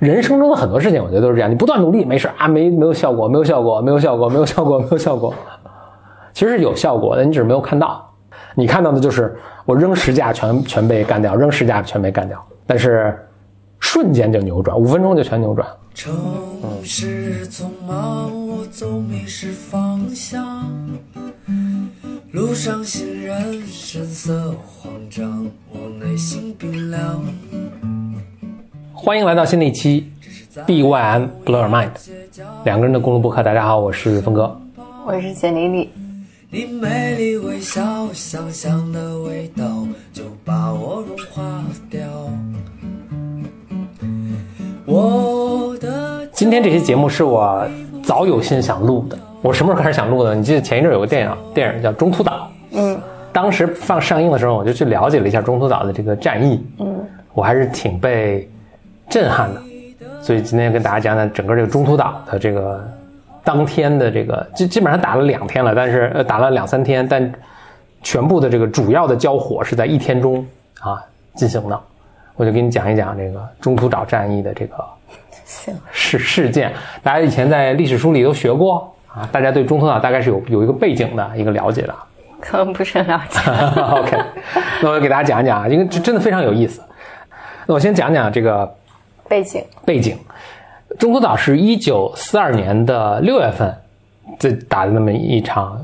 [0.00, 5.34] 人生中的很多事情，我觉得都是这样，你不断努力没事啊，没没有效果，没有效果，没有效果，没有效果，没有效果，
[6.32, 8.06] 其实有效果的，你只是没有看到。
[8.56, 13.14] 你看到的就是我扔十架全全被干掉，扔十架全被干掉，但是
[13.78, 15.68] 瞬间就扭转，五分钟就全扭转。
[15.92, 16.12] 城
[16.82, 20.66] 市匆忙，我总迷失方向。
[22.32, 27.99] 路上行人神色慌张，我内心冰凉。
[29.02, 30.12] 欢迎来到新的一期
[30.66, 31.88] B Y M Blow Your Mind，
[32.64, 33.42] 两个人的公路博客。
[33.42, 34.54] 大家好，我是峰哥，
[35.06, 35.90] 我是简丽丽。
[36.50, 37.80] 你美丽微笑，
[38.12, 39.64] 香香的味道
[40.12, 42.02] 就把我融化掉。
[44.84, 47.66] 我的今天这期节目是我
[48.02, 49.18] 早有心想录的。
[49.40, 50.34] 我什么时候开始想录的？
[50.34, 52.52] 你记得前一阵有个电影，电影叫《中途岛》。
[52.76, 53.00] 嗯。
[53.32, 56.62] 当时放上映的时候，我就去了解了一下中途岛的这个战役。
[56.80, 57.00] 嗯。
[57.32, 58.46] 我还是挺被
[59.10, 59.60] 震撼的，
[60.22, 62.82] 所以今天跟大家讲讲整个这个中途岛的这个。
[63.42, 67.32] 当天的这个基基本上打了两天了，但是呃打了两三天，但
[68.02, 70.46] 全部的这个主要的交火是在一天中
[70.78, 71.02] 啊
[71.34, 71.80] 进行的。
[72.36, 74.84] 我就给你讲一讲这个中途岛战役的这个
[75.90, 76.70] 事事件。
[77.02, 81.94] 大家以前在历史书里都学过啊，大家对中途岛大概是有有一个背景的一个了解的。
[82.42, 83.40] 可能不是很了解。
[83.80, 84.18] OK，
[84.82, 86.82] 那我给大家讲一讲啊，因为这真的非常有意思。
[87.64, 88.70] 那我先讲讲这个
[89.30, 90.18] 背景背景。
[90.98, 93.72] 中途岛是一九四二年的六月份，
[94.40, 95.80] 这打的那么一场，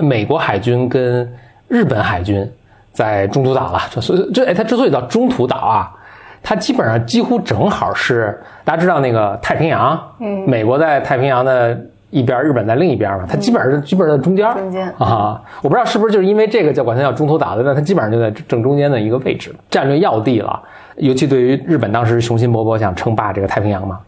[0.00, 1.30] 美国海军跟
[1.68, 2.50] 日本海军
[2.92, 3.80] 在中途岛了。
[3.90, 5.94] 这所以这哎，它之所以叫中途岛啊，
[6.42, 11.78] 它基本上几乎正好是大家知道那个太平洋，嗯，美国在太平洋的
[12.12, 20.62] 一边，日本在另一边嘛，它基本上基本上在中间中间啊，我不知道是不是就是因为这个叫管它叫中途岛的，但它基本上就在正中间的一个位置，战略要地了。
[20.96, 23.98] 尤其对于日本当时雄心勃勃想称霸这个太平洋嘛。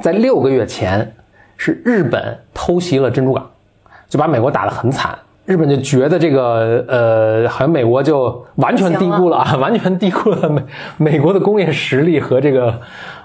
[0.00, 1.10] 在六个月前，
[1.56, 3.44] 是日本偷袭了珍珠港，
[4.08, 5.18] 就把美国打得很惨。
[5.46, 10.62] 日本就觉得这个呃，好像美国就完全低估了啊，完全低估了美
[10.98, 12.78] 美国的工业实力和这个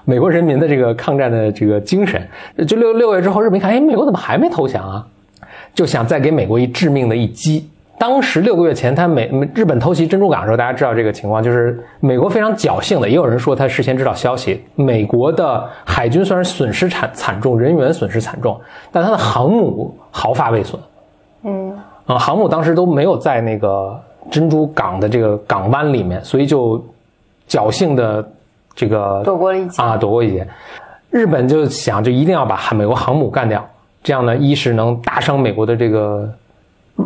[0.04, 2.20] 美国人民的这个抗战的这个精神。
[2.66, 5.06] 就六六月之后，日本一看，哎，美国怎么还没投降啊？
[5.74, 7.68] 就想再给美国一致命的一击。
[7.96, 14.60] 当时六个月前，他美日本偷袭珍珠港的时候，大家知道这个情况，就是美国非常侥幸的，也有人说他事先知道消息。
[14.74, 18.60] 美国的海军虽然损失惨惨重，人员损失惨重，
[18.90, 20.80] 但他的航母毫发未损。
[21.44, 21.72] 嗯，
[22.06, 23.98] 啊，航母当时都没有在那个
[24.28, 26.84] 珍珠港的这个港湾里面，所以就
[27.48, 28.28] 侥幸的
[28.74, 30.46] 这个躲过了一劫啊，躲过一劫。
[31.10, 33.64] 日本就想，就一定要把美国航母干掉，
[34.02, 36.32] 这样呢，一是能大伤美国的这个。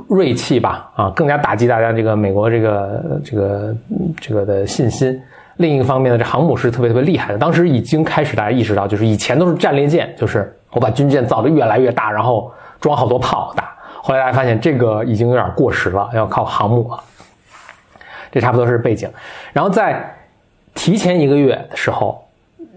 [0.06, 3.75] 锐气吧，啊，更加打击大家这个美国这个这个
[4.21, 5.19] 这个的信心。
[5.56, 7.39] 另一个方面呢，这航母是特别特别厉害的。
[7.39, 12.53] 当时已经开始大家意识到，就是以前都是战列舰，就是我把军舰造的越来越大，然后
[12.83, 13.75] 装好多炮打。
[14.03, 17.00] 后来大家发现这个已经有点过时了，要靠航母了。
[18.31, 19.09] 这差不多是背景。
[19.55, 20.18] 然后在
[20.78, 22.25] 提前一个月的时候，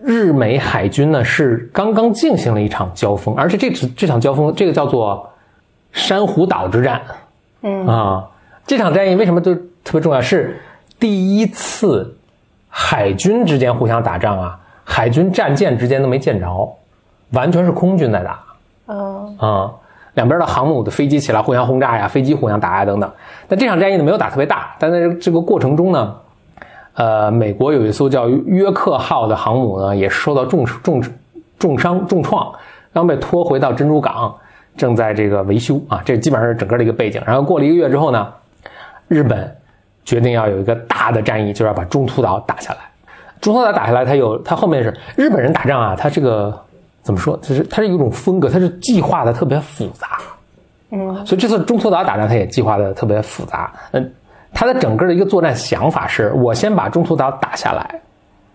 [0.03, 5.27] 日美海军呢是刚刚进行了一场交锋，而且这次这场交锋，这个叫做。
[5.93, 7.01] 珊瑚岛之战，
[7.63, 8.29] 嗯啊，
[8.65, 9.53] 这场战役为什么就
[9.83, 10.21] 特别重要？
[10.21, 10.57] 是
[10.97, 12.15] 第一次
[12.69, 16.77] 海军之间互相打仗啊，海军战舰之间都没见着，
[17.31, 18.39] 完全是空军在打，
[18.87, 19.69] 嗯啊，
[20.13, 23.11] 两边的航母的飞机起来互相轰炸呀，飞机互相打呀等等。
[23.49, 26.15] 但这场战役呢没有打特别大，但在这个过程中呢，
[26.95, 31.01] 呃，美国有一艘叫约克号的航母呢，也是受到重重
[31.57, 32.53] 重伤重创，
[32.93, 34.33] 刚被拖回到珍珠港。
[34.77, 37.21] 正在这个维修啊，这基本上是整个的一个背景。
[37.25, 38.25] 然后过了一个月之后呢，
[39.09, 39.53] 日本
[40.05, 42.79] 决定要有一个大的战役，就是要把中途岛打下来。
[43.41, 46.57] 中途岛打下来，它有它后面是日本人打仗啊，它这个
[47.01, 47.37] 怎么说？
[47.41, 50.07] 就是它是有一种风格，它是计划的特别复杂。
[50.91, 53.73] 嗯，所以这次中途岛打仗，它也计划的特别复杂。
[53.91, 54.13] 嗯，
[54.53, 58.01] 他的整个的一个作战想法是：我先把中途岛打下来，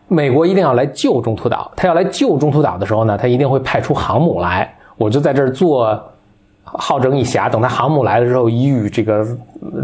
[0.09, 1.71] 美国一定要来救中途岛。
[1.75, 4.73] 他要来救中途岛的时候呢，他一定会派出航母来。
[4.97, 6.01] 我就在这儿做
[6.63, 9.27] 好整以暇，等他航母来了之后，以与这个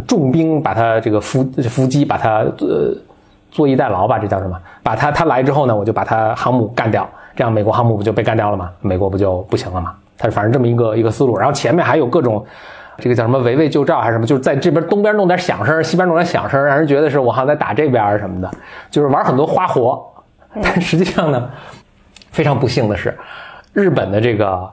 [0.06, 2.94] 重兵把他这个伏伏击，把他呃
[3.50, 4.56] 坐以待劳吧，这叫什么？
[4.82, 8.70] 把他他来之后呢，我就把他航母干掉，这样美国航母不就被干掉了吗？
[8.80, 9.94] 美国不就不行了吗？
[10.16, 12.44] 他反正这么一个一个思路，然后前面还有各种
[12.98, 18.50] 这个叫什么围魏救赵还是什么，就是在这边东边弄点响声，西边弄点响声，让人觉得是我好像在打这边什么的，
[18.90, 20.04] 就是玩很多花活。
[20.62, 21.50] 但实际上呢，
[22.30, 23.16] 非常不幸的是，
[23.72, 24.70] 日本的这个。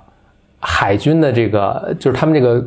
[0.62, 2.62] 海军的这个就是他们这个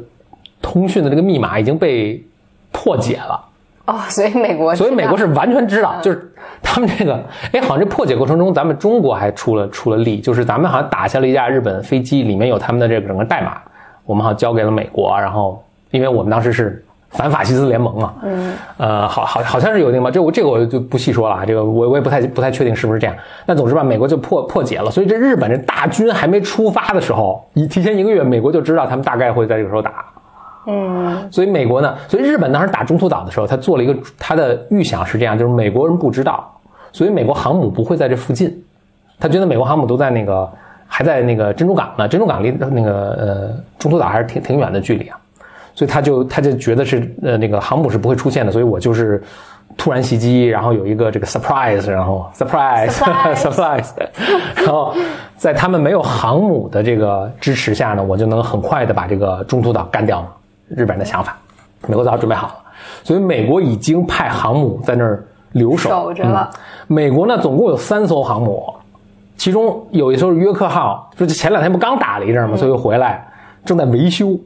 [0.62, 2.24] 通讯的这个密码已经被
[2.70, 3.38] 破解了
[3.84, 6.32] 哦，所以美国，所以美国是完全知道，就是
[6.62, 7.22] 他们这个，
[7.52, 13.60] 哎，好像这破解过程中，咱们中国还出了出了力，就是咱们好像打下了一架日本飞机，里面有他们的这个整个代码，
[14.04, 23.14] 我们好像交给了美国，然后因为我们当时是反法西斯联盟嘛，嗯，呃，好好好像是有那个，这我这个我就不细说了啊，这个我我也不太不太确定是不是这样。
[23.44, 30.04] 那总之吧，美国就破破解了，所以这日本这大军还没出发的时候，一提前一个月，美国就知道他们大概会在这个时候打。
[30.66, 36.50] 嗯，所以美国呢，所以日本当时打中途岛的时候，他做了一个他的预想是这样，就是美国人不知道，
[36.92, 38.64] 所以美国航母不会在这附近，
[39.18, 40.48] 他觉得美国航母都在那个
[40.94, 45.18] 还在那个珍珠港呢，珍珠港离那个呃中途岛还是挺挺远的距离啊，
[45.74, 49.22] 所以他就他就觉得是呃那个航母是不会出现的，所以我就是
[49.78, 52.90] 突然袭击，然后有一个这个 surprise，然后 surprise
[53.34, 53.88] surprise，
[54.54, 54.94] 然后
[55.38, 60.28] 在他们没有航母的这个支持下呢，我就能很快的把这个中途岛干掉了。
[60.68, 61.34] 日本人的想法，
[61.88, 62.54] 美国早准备好了，
[63.02, 66.50] 所以美国已经派航母在那儿留守守着了。
[66.86, 68.74] 美国呢，总共有三艘航母，
[69.42, 72.56] 其中有一艘约克号，就前两天不刚打了一阵吗？
[72.56, 73.26] 所以回来
[73.64, 74.38] 正在维修。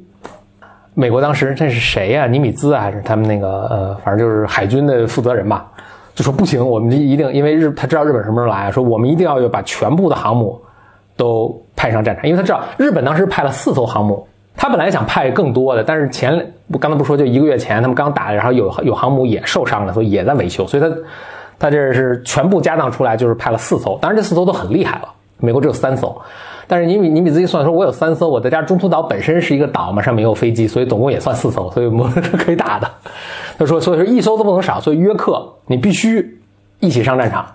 [0.94, 2.26] 美国当时这是谁呀？
[2.26, 5.66] 尼米兹还是他们那个呃，反正就是海军的负责人吧，
[6.14, 10.58] 就说不行，我们一定因为日他知道日本什么时候来，说我们一定要把全部的航母
[11.14, 14.26] 都派上战场，因为他知道日本当时派了四艘航母。
[14.56, 16.32] 他本来想派更多的，但是前
[16.68, 20.88] 我刚才不说，就一个月前他们刚打，然后有有航母也受伤了，所以也在维修，所以他
[21.58, 25.08] 他这是全部家当出来就是派了四艘，当然这四艘都很厉害了，
[25.38, 26.20] 美国只有三艘，
[26.66, 32.90] 但是你你你自己算说，我有三艘，我再加中途岛本身是一个岛嘛，上面有飞机，所以总共也算四艘，所以我们是 可以打的。
[33.58, 36.38] 他说，所以说一艘都不能少，所以约克你必须
[36.80, 37.46] 一起上战场。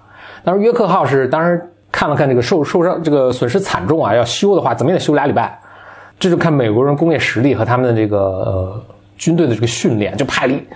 [0.44, 1.62] 当时约克号是当时
[1.92, 5.60] 看了看这个受受伤这个损失惨重啊，要修的话怎么也得修俩礼拜。
[6.20, 8.84] 这就看美国人工业实力和他们的这个呃
[9.18, 10.68] 军队的这个训练，就派力，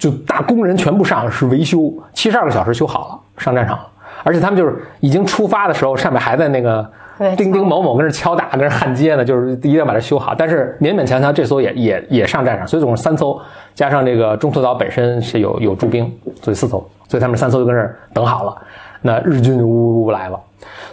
[0.00, 3.86] 就大工人全部上是维修，七十二个小时修好了，上战场了。
[4.24, 6.90] 而且他们就是已经出发的时候，上面还在那个
[7.36, 10.34] 丁丁某某跟那敲打，跟那焊接呢，就是一定要把它修好。
[10.34, 13.38] 但是勉勉强强这艘也也也上战场，所以总共三艘，
[13.74, 16.10] 加上这个中途岛本身是有有驻兵，
[16.42, 18.56] 所以四艘，所以他们三艘就跟这儿等好了。
[19.02, 20.40] 那日军就呜呜来了，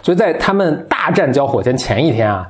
[0.02, 2.46] 所以在他们大战交火前前一天啊。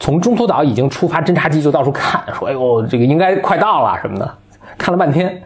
[0.00, 4.28] 从中途岛已经出发，侦察机就到处看，说：“哎呦，这个应该快到了什么的。”
[4.76, 5.40] 看了半天，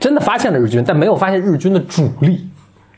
[0.00, 2.48] 真的发现了日军，但没有发现日军的主力。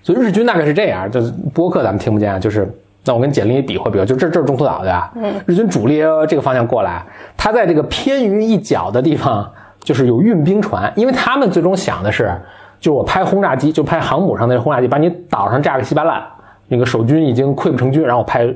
[0.02, 2.38] 所以日军大概是这样，就是播客咱们听不见啊。
[2.38, 2.66] 就是
[3.04, 5.12] 那我跟简历比划比划，就这这是中途岛对吧？
[5.16, 5.34] 嗯。
[5.44, 7.04] 日军主力这个方向过来，
[7.36, 9.50] 他在这个偏于一角的地方，
[9.80, 12.32] 就是有运兵船，因为他们最终想的是，
[12.80, 16.22] 就是我拍轰炸机，就拍航母上的轰炸机，把你岛上炸个稀巴烂，
[16.68, 18.48] 那个守军已经溃不成军，然后我拍。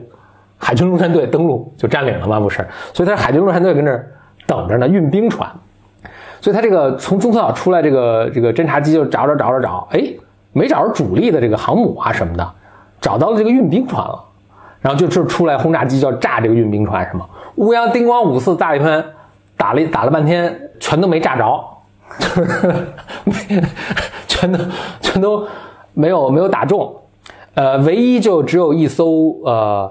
[0.59, 2.41] 海军陆战队登陆就占领了嘛？
[2.41, 4.11] 不是，所以他海军陆战队跟这儿
[4.47, 5.47] 等着呢，运兵船。
[6.47, 10.01] 所以他这个从中途岛出来，这个这个侦察机就找找找找找，哎，
[10.53, 12.49] 没找着主力的这个航母啊什么的，
[13.01, 14.23] 找到了这个运兵船了。
[14.81, 19.05] 然后就就出来轰炸机就要炸这个运兵船，什么乌鸦叮咣五四炸一喷，
[19.57, 21.65] 打了打了半天，全都没炸着，
[24.29, 24.59] 全都
[25.01, 25.49] 全都
[25.95, 26.95] 没有没有打中。
[27.55, 29.91] 呃，唯一就只有一艘呃。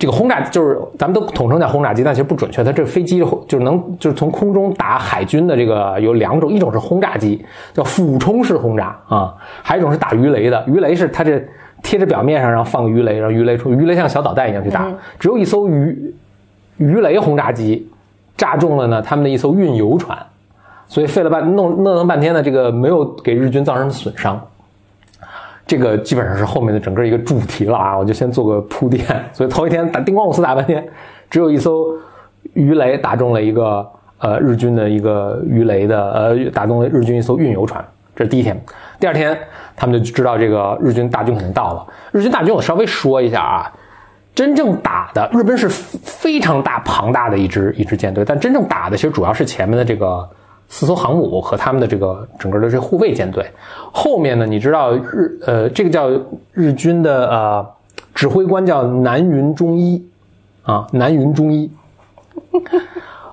[0.00, 2.64] 这个轰炸就是咱们都统称叫轰炸机，但其实不准确。
[2.64, 7.44] 它这个飞机就是能就是从空中打海军的这个有两种，一种是轰炸机，
[7.74, 10.64] 叫俯冲式轰炸啊，还有一种是打鱼雷的。
[10.66, 11.38] 鱼雷是它这
[11.82, 14.90] 贴着表面上，然后放个鱼雷，然后鱼雷出鱼雷像小导弹一样去打。
[15.18, 16.14] 只有一艘鱼
[16.78, 17.86] 鱼雷轰炸机
[18.38, 20.18] 炸中了呢，他们的一艘运油船，
[20.88, 24.40] 所以费了半弄弄了半天呢，这个没有给日军造成损伤。
[25.70, 29.06] 这个基本上是后面的整个一个主题了啊，我就先做个铺垫。
[29.32, 30.84] 所以头一天打叮咣五四打半天，
[31.30, 31.86] 只有一艘
[32.54, 37.84] 鱼雷打中了一个呃日军的一个鱼雷的呃打中了日军一艘运油船，
[38.16, 38.60] 这是第一天。
[38.98, 39.38] 第二天
[39.76, 41.86] 他们就知道这个日军大军肯定到了。
[42.10, 43.72] 日军大军我稍微说一下啊，
[44.34, 50.28] 真正打的日本是非常大庞大的一支一支舰队，但真正打的其实主要是前面的这个。
[50.72, 53.44] 四艘航母和他们的这个整个的这护卫舰队，
[53.92, 56.08] 后面呢，你知道日呃这个叫
[56.52, 57.66] 日军的呃
[58.14, 60.00] 指挥官叫南云忠一
[60.62, 61.68] 啊南云忠一，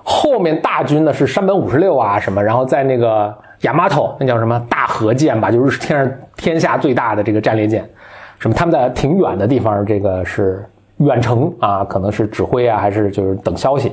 [0.02, 7.88] 后面大军呢是山本五十六啊什么，然后在那个亚麻头那叫什么大和舰吧，就是天上天下最大的这个战列舰，
[8.40, 13.92] 什么他们在挺远的地方，这个是远程啊，可能是指挥啊还是就是等消息，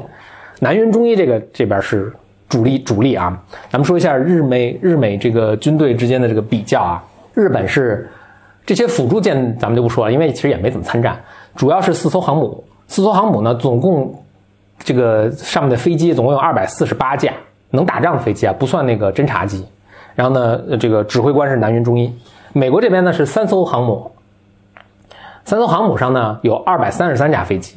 [0.59, 2.11] 南云忠一这个这边是。
[2.55, 3.37] 主力主力啊，
[3.69, 7.03] 咱们说一下日美日美这个军队之间的这个比较啊。
[7.33, 8.09] 日本是
[8.65, 11.19] 这些辅助舰，咱们就不说了，因为其实也没怎么参战。
[11.53, 14.23] 主要是四艘航母，四艘航母呢，总共
[14.79, 17.33] 这个上面的飞机总共有二百四十八架
[17.71, 19.65] 能打仗的飞机啊，不算那个侦察机。
[20.15, 22.09] 然后呢，这个指挥官是南云忠一。
[22.53, 24.09] 美国这边呢是三艘航母，
[25.43, 27.75] 三艘航母上呢有二百三十三架飞机，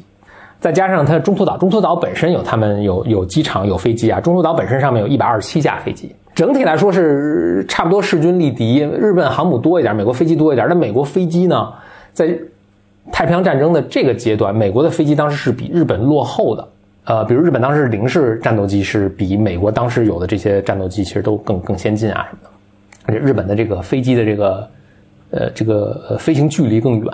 [0.59, 8.79] 再加上它中途岛，中途岛本身有他们有有机场有飞机啊，中途岛本身上面有一百二十七架飞机，整体来说是差不多势均力敌。
[8.79, 11.71] 日本航母多一点，美国飞机多一点，但美国飞机呢，
[12.11, 12.37] 在
[13.11, 16.67] 太平洋战争的这个阶段，美国的飞机当时是比日本落后的。
[17.05, 22.49] 呃，比如日本当时零式战斗机是比美国当时有的这些战斗机其实都更更先进啊什么的，
[23.05, 24.69] 而且日本的这个飞机的这个
[25.31, 27.13] 呃这个飞行距离更远，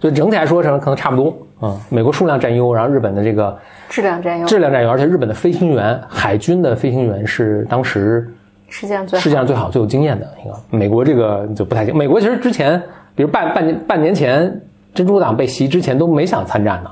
[0.00, 1.76] 所以整体来说可能差不多啊。
[1.88, 3.56] 美国数量占优，然后日本的这个
[3.88, 8.26] 质量占优，质量占优，而且日本的飞行员，海军的飞行员是当时
[8.68, 10.54] 世界上最世界上最好最有经验的一个。
[10.70, 12.80] 美国这个就不太行，美国其实之前，
[13.14, 14.60] 比如半半年半年前
[14.94, 16.90] 珍珠党被袭之前都没想参战呢。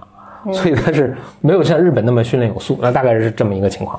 [0.52, 3.98] 所以他是没有像日本那么训练有素，那大概是这么一个情况。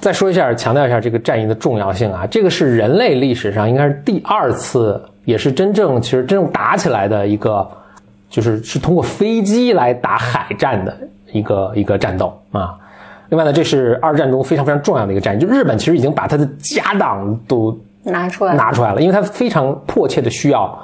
[0.00, 7.64] 再说一下，强调一下这个战役的重要性啊，这个是人类历史上应该是第二次，也是真正其实真正打起来的一个，
[8.34, 10.92] 就是是通过飞机来打海战的
[11.30, 12.76] 一个一个战斗啊。
[13.28, 20.76] 另外呢，这是二战中非常非常重要的一个战役，就日本其实已经把他的家当都拿出来拿出来了，因为他非常迫切的需要，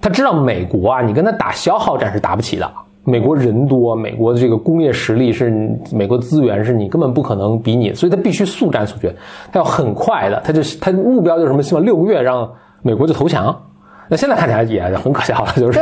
[0.00, 2.70] 他知道美国啊，你跟他打消耗战是打不起的。
[3.04, 5.50] 美国人多，美国的这个工业实力是
[5.92, 9.14] 美国资源是你根本不可能比拟，所以他必须速战速决，
[9.52, 11.62] 他要很快的，他就他目标就是什么？
[11.62, 13.54] 希望六个月让美国就投降。
[14.08, 15.80] 那现在看起来也很可笑了，就是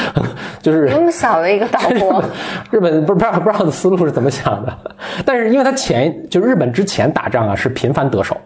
[0.62, 2.22] 就是那么小的一个岛国，
[2.70, 4.78] 日本不不知道不知道的思路是怎么想的？
[5.24, 8.36] 但是因为他前就日本之前打仗啊是频繁得手，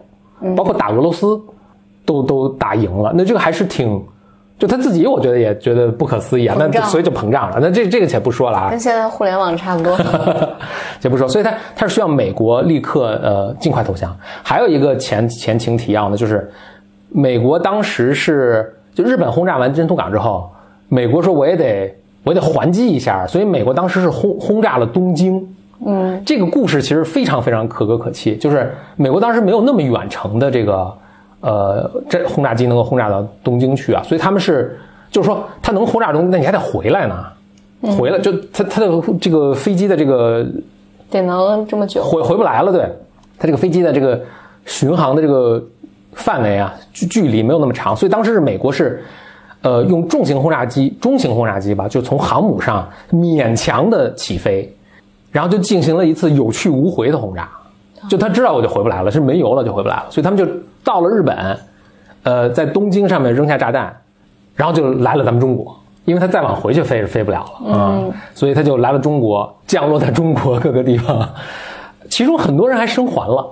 [0.55, 1.39] 包括打俄罗斯
[2.05, 4.03] 都都打赢了，那这个还是挺。
[4.59, 7.57] 就他自己，我觉得也觉得不可思议啊，那所以就膨胀了。
[7.59, 9.97] 那这这个且不说了啊，跟现在互联网差不多，
[11.01, 11.27] 且不说。
[11.27, 14.15] 所以他他是需要美国立刻呃尽快投降。
[14.41, 16.49] 还有一个前前情提要呢，就是
[17.09, 20.49] 美国当时是就日本轰炸完珍珠港之后，
[20.89, 25.45] 美国说我也得我也得还击一下，所以美国当时是轰轰炸了东京。
[25.85, 30.93] 嗯，这个故事其实非常非常可歌可泣，就是美国当时没有那么远程的这个。
[31.45, 34.79] 呃，这轰炸机能够轰炸到东京去啊，所以他们是，
[35.11, 37.21] 就是说，它能轰炸东京，那你还得回来呢，
[37.99, 40.45] 回来就它它的这个飞机的这个
[41.11, 42.01] 得能这么久。
[42.01, 42.83] 回回不来了，对，
[43.37, 44.17] 它这个飞机的这个
[44.63, 45.61] 巡航的这个
[46.15, 49.03] 范围啊，距距离没有那么长，所以当时是美国是，
[49.61, 54.73] 呃，用重型轰炸机、中型轰炸机吧，就从航母上勉强的起飞，
[55.31, 57.49] 然后就进行了一次有去无回的轰炸，
[58.09, 60.45] 就他知道我就回不来了，是没油了就回不来了，所以他们就。
[60.85, 61.57] 到了日本，
[62.23, 63.95] 呃，在东京上面扔下炸弹，
[64.53, 68.03] 然后就来了咱们中国，因为他再往回去飞是飞不了了啊，
[68.35, 71.25] 所以他就来了中国，降落在中国各个地方，
[72.09, 73.49] 其中很多人还生还了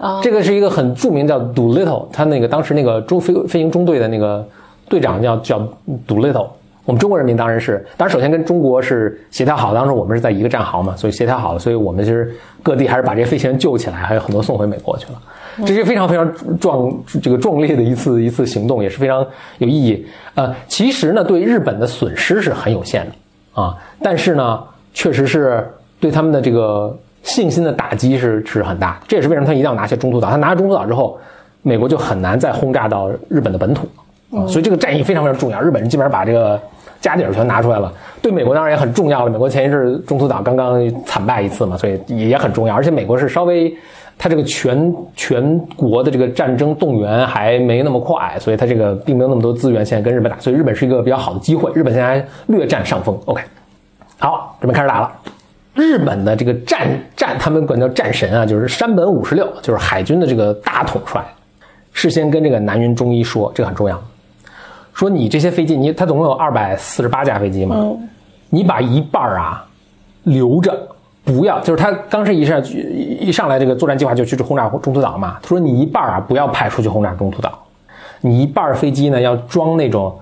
[0.00, 0.20] 啊。
[0.22, 4.46] 这个是一个很著名叫 Doolittle，他那个当时那个中飞飞行中队的那个
[4.88, 5.68] 队长叫叫
[6.06, 6.48] Doolittle。
[6.84, 15.22] 我们中国人民当然是，当然首先跟中国是协调好，当时我们是在一个战壕嘛，所以协调好了，所以我们其实各地还是把这些飞行员救起来，还有很多送回美国去了。
[15.64, 19.24] 这是非常非常壮这个壮烈的一次一次行动，也是非常
[19.58, 20.04] 有意义。
[20.34, 24.60] 呃，其实呢，对日本的损失是很有限的啊，但是呢，
[24.92, 25.64] 确实是
[26.00, 29.00] 对他们的这个信心的打击是是很大。
[29.08, 30.30] 这也是为什么他一定要拿下中途岛。
[30.30, 31.18] 他拿下中途岛之后，
[31.62, 33.88] 美国就很难再轰炸到日本的本土
[34.30, 34.46] 啊。
[34.46, 35.60] 所以这个战役非常非常重要。
[35.60, 36.60] 日本人基本上把这个
[37.00, 39.30] 家底儿全拿出来了，对美国当然也很重要了。
[39.30, 42.74] 美国前一阵中途岛刚刚惨败一次嘛，所以也很重要。
[42.74, 43.74] 而且美国是稍微。
[44.18, 51.72] 他这个全全国的这个战争动员还没那么快，所以他这个并没有那么多资源，现在跟日本打，所以日本是一个比较好的机会。
[51.74, 53.18] 日本现在略占上风。
[53.24, 53.42] OK，
[54.20, 55.10] 好，准备开始打了。
[55.74, 61.24] 日本的这个战战，他们管叫战神啊，就是山本五十六，就是海军的这个大统帅，
[61.92, 64.02] 事先跟这个南云忠一说，这个很重要，
[64.92, 67.76] 说你这些飞机，你他总共有二百四十八架飞机嘛，
[68.50, 69.64] 你把一半啊
[70.24, 70.88] 留着。
[71.24, 75.38] 不要，就是他当时一上一上来这个作战计划就去轰炸中途岛嘛。
[75.40, 77.56] 他说你一半啊不要派出去轰炸中途岛，
[78.22, 80.18] 你一半飞机呢要装那种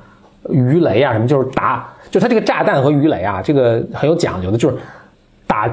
[0.50, 4.76] 鱼雷啊什么，就是打就他这个炸弹和鱼雷啊，这个很有讲究的，就是
[5.50, 5.68] 打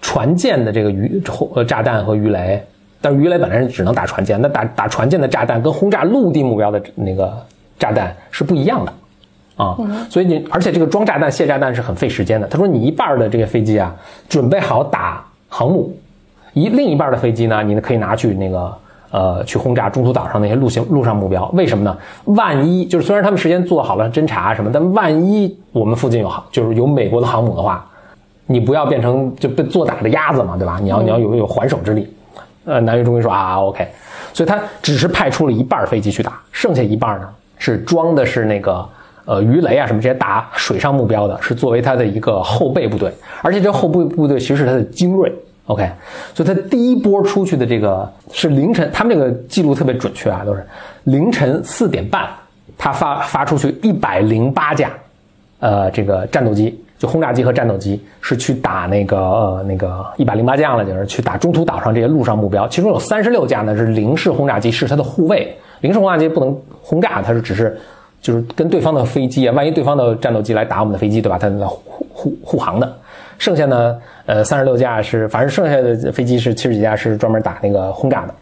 [0.00, 1.22] 船舰的这个鱼
[1.54, 2.64] 呃炸弹和鱼雷，
[2.98, 7.30] 但是鱼雷本来是只能打船舰，那打打船舰的炸弹跟轰炸陆地目标的那个
[7.78, 8.92] 炸弹是不一样的。
[9.54, 9.76] 啊，
[10.08, 12.46] 所以你而且这个装炸弹、卸炸弹是很费时间的。
[12.48, 13.94] 他说你一半的这个飞机啊，
[14.26, 15.94] 准备好打航母，
[16.54, 18.74] 一另一半的飞机呢，你呢可以拿去那个
[19.10, 21.46] 呃去轰炸中途岛上那些陆行陆上目标。
[21.50, 21.96] 为什么呢？
[22.24, 27.86] 万一就是虽然他们事先做好了侦查什么，但万一我们附近有航就是有美国的航母的话，
[28.46, 30.78] 你不要变成就被做打的鸭子嘛，对吧？
[30.82, 32.12] 你要你要有有还手之力。
[32.64, 33.86] 呃，南越终于说啊，OK。
[34.32, 38.88] 所以他只是派出了一半飞机去打，剩下一半呢是装的是那个
[39.24, 45.32] 呃鱼雷啊什么这些打水上目标的，是作为他的一个后备部队，而且这后备部队其实是他的精锐。
[45.66, 45.88] OK，
[46.34, 50.66] 所以他第一波出去的这个是凌晨，他们这个记录特别准确啊，都是
[51.04, 52.28] 凌晨四点半，
[52.76, 54.90] 他发发出去一百零八架，
[55.60, 67.76] 呃，这个战斗机，就轰炸机和战斗机是去打那个呃那个一百零八架了，就是去打中途岛上这些陆上目标，其中有三十六架呢是零式轰炸机，是它的护卫，零式轰炸机不能轰炸，它是只是
[68.20, 71.36] 就是跟对方的飞机啊，万一对方的战斗机来打我们的飞机，对吧？
[71.36, 72.96] 它护护护航的。
[73.36, 78.34] 剩下呢，呃，三十六架是，反正剩下的飞机是七十几架是专门打那个轰炸的。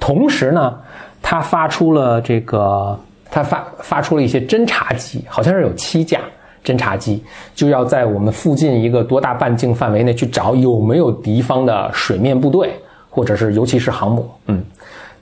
[0.00, 0.74] 同时呢，
[1.20, 2.98] 他发出了这个，
[3.30, 6.20] 他发发出了一些侦察机，好像是有七架
[6.66, 7.22] 侦察机，
[7.54, 12.74] 就要在我们附近一个多大半径范围内去找有没有敌方的水面部队，
[13.08, 14.28] 或者是尤其是航母。
[14.46, 14.60] 嗯，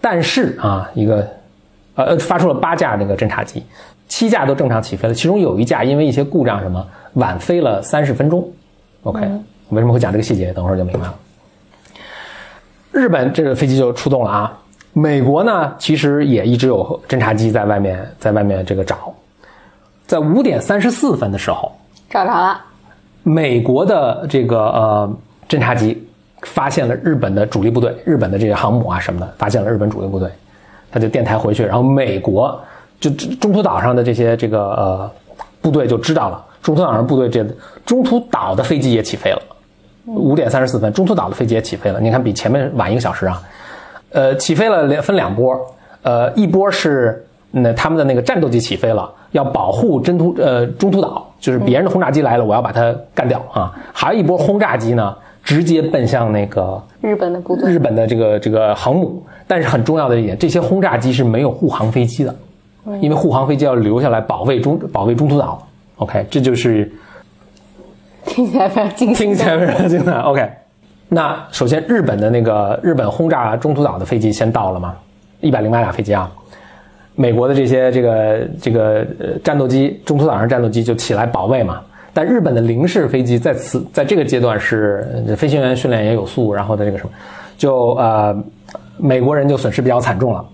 [0.01, 1.29] 但是啊，一个，
[1.97, 3.63] 呃，发出了八架这个侦察机，
[4.09, 6.83] 七架都正常起飞了，其中有一架因为一些故障什么
[7.13, 8.51] 晚飞了三十分钟。
[9.03, 9.21] OK，
[9.69, 10.51] 为什么会讲这个细节？
[10.55, 11.15] 等会儿就明白了。
[12.91, 14.59] 日本这个飞机就出动了啊。
[14.95, 19.13] 美国呢，其实也一直有侦察机在外面，在外面这个找。
[20.07, 21.73] 在五点三十四分的时候，
[22.11, 22.61] 找着了。
[23.23, 25.17] 美国的这个呃
[25.49, 26.07] 侦察机
[26.43, 30.29] 发现了日本的主力部队，日本的这些航母啊什么的，发现了日本主力部队，
[30.93, 32.61] 他就电台回去，然后美国
[33.01, 35.11] 就中途岛上的这些这个呃
[35.63, 36.45] 部队就知道了。
[36.63, 37.45] 中途岛上部队这
[37.85, 39.43] 中途岛的飞机也起飞了，
[40.07, 42.01] 五点三十四分，中途岛的飞机也起飞了。
[42.01, 43.43] 你看比前面晚一个小时啊，
[44.13, 45.59] 呃，起飞了两分两波，
[46.03, 53.73] 呃，一波是那他们的那个战斗机起飞了，要保护真突呃中途岛，就是别人的轰炸机来了，我要把它干掉啊。
[53.93, 59.25] 还有一波轰炸机呢，直接奔向那个日本的部队，日本的这个这个航母。
[59.47, 62.35] 但是很重要的一点，这些轰炸机是没有护航飞机的，
[62.99, 65.63] 因为护航飞机要留下来保卫中保卫中途岛。
[65.97, 66.91] OK，这就是
[68.25, 70.19] 听起来非常精彩，听起来非常精彩。
[70.21, 70.51] OK，
[71.11, 74.97] 那首先日本的那个日本轰炸中途岛的飞机先到了吗？
[75.43, 76.33] 一百零八架飞机啊，
[77.17, 79.07] 美国的这些这个这个
[79.43, 81.81] 战斗机，中途岛上战斗机就起来保卫嘛。
[82.13, 85.05] 但日本的零式飞机在此在这个阶段是
[85.37, 87.11] 飞行员训练也有素，然后的这个什么，
[87.57, 88.37] 就呃
[88.97, 90.45] 美国人就损失比较惨重了，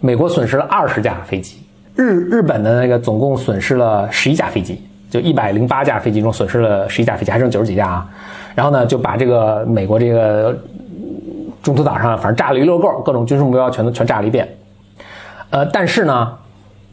[0.00, 1.58] 美国损失了二十架飞机。
[1.94, 8.08] 日日本的那个总共损失了十一架飞机，就一百零八架飞机中损失了十一架飞机，还剩九十几架啊。
[8.54, 10.56] 然后呢，就把这个美国这个
[11.62, 14.48] 中途岛上反正炸了一溜够，各种军事目标全都全炸了一遍。
[15.50, 16.32] 呃，但是呢，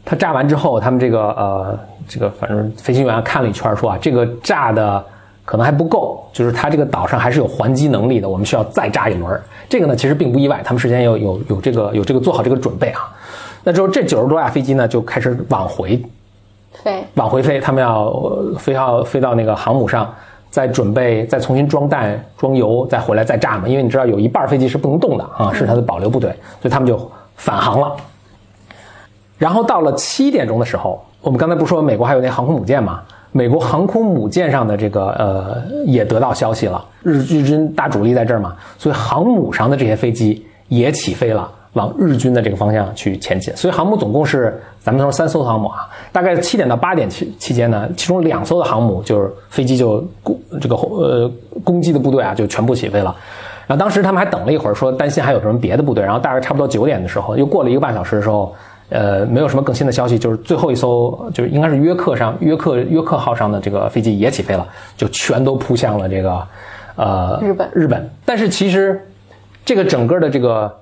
[0.04, 5.04] 他炸完之后，他们这个呃这个反正飞行员看了一圈，说啊，这个炸的
[5.44, 9.40] 可能还不够，就是他这个岛上还是有还击能力的，我们需要再炸一轮。
[9.68, 13.08] 这个呢，其实并不意外，他们事先有有有这个有这个做好这个准备啊。
[13.64, 16.02] 那之后，这九十多架飞机呢，就开始往回
[16.82, 17.60] 飞，往回飞。
[17.60, 18.12] 他们要
[18.58, 20.12] 飞到飞到那个航母上，
[20.48, 23.68] 再准备再重新装弹、装油，再回来再炸嘛。
[23.68, 27.96] 因为你知道，有一半飞机是不能动的啊，是它的保留部队，所以他们就返航了。
[29.38, 33.00] 然后到了七点钟的时候，我们刚才不说美国还有那航空母舰嘛？
[33.32, 41.50] 美国航空母舰上的这个呃也得到消息了，日日军大主力在这儿嘛，所以航母上的这些飞机也起飞了。
[41.74, 51.30] 往日军的这个方向去前进，所以航母总共是咱们说三艘航母啊，大概七点到八点期期间呢，其中两艘的航母就是飞机就攻这个呃
[51.62, 53.14] 攻击的部队啊就全部起飞了，
[53.66, 58.52] 然后当时他们还等了一会儿，说担心还有什么别的部队，然后大概差不多九点的时候，又过了一个半小时的时候，
[58.88, 66.46] 呃，没有什么更新的消息，就是最后一艘就是应该是约克上约克约克号上的这个飞机也起飞了，就全都扑向了这个
[66.96, 69.00] 呃日本日本，但是其实
[69.64, 70.74] 这个整个的这个。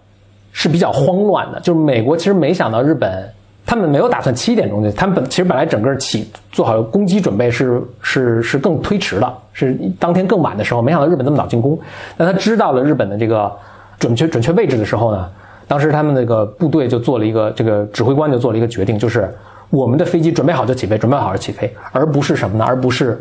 [0.59, 3.31] 是比较慌乱的，就是美国其实没想到日本，
[3.67, 11.79] 他们没有打算七点钟就，他们本其实本来整个起做好攻击准备是是是更推迟的，是当天更晚的时候，没想到日本那么早进攻。
[12.17, 13.55] 那他知道了日本的这个
[13.99, 15.29] 准确准确位置的时候呢，
[15.69, 19.29] 当时他们那个部队就做了一个这个指挥官就做了一个决定，就是
[19.71, 22.65] 我们的飞机准备好就起飞，准备好就起飞，而不是什么呢？
[22.65, 23.21] 而不是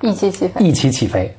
[0.00, 1.34] 一起起飞，一起起飞。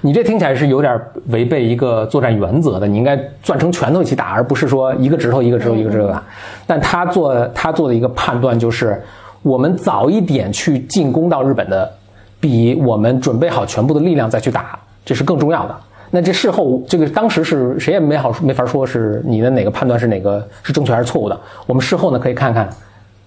[0.00, 6.22] 你这听起来是有点违背一个作战原则的，你应该攥成拳头一起打，而不是说一个指头一个指头一个指头打。
[6.66, 9.00] 但他做他做的一个判断就是，
[9.42, 11.92] 我们早一点去进攻到日本的，
[12.40, 15.76] 比我们准备好全部的力量再去打，这是更重要的。
[16.14, 21.40] 那这事后这个当时是谁也没好没法说是你的哪个判断是哪个是正确还是错误的。
[21.66, 22.70] 我们事后呢可以看看，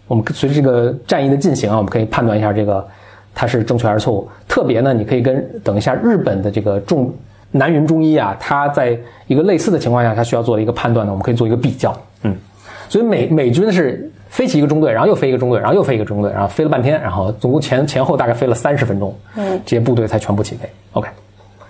[0.07, 2.87] 我们随着这个战役的进行啊，我们可以判断一下这个。
[3.39, 4.27] 它是正确还是错误？
[4.47, 7.13] 特别呢，你可以跟等一下日本的这个重
[7.51, 8.97] 南云中医啊，他在
[9.27, 11.95] 一个类似的情况下，他需要做一个判断呢，我们可以做一个比较。
[12.23, 12.35] 嗯，
[12.89, 20.67] 所以美美军是飞起一个中队，然后又飞一个中队，然后又飞一个中队，然后飞了半天，然后总共前前后大概飞了三十分钟，嗯，这些部队才全部起飞。
[20.93, 21.07] OK，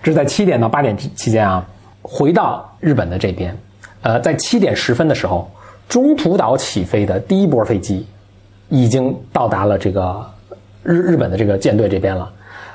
[0.08, 1.62] 这是在七点到八点期间啊。
[2.02, 3.54] 回到日本的这边，
[4.04, 5.52] 呃，在七点十分的时候，
[5.90, 8.08] 中途岛起飞的第一波飞机
[8.70, 10.26] 已经到达了这个
[10.82, 12.32] 日日本的这个舰队这边了。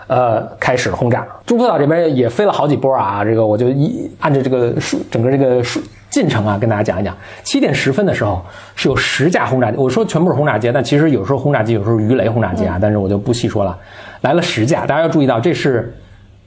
[0.09, 7.17] 呃，开始轰炸中途岛这边也飞了好几波啊，这个我就一按照这个数整个这个数进程啊，跟大家讲一讲。
[7.43, 13.79] 七点十分的时候是有十架轰炸机，我说全部是轰炸机，但其实有时候轰炸机有时候鱼雷轰炸机啊，但是我就不细说了。
[14.21, 15.97] 来了十架，大家要注意到这是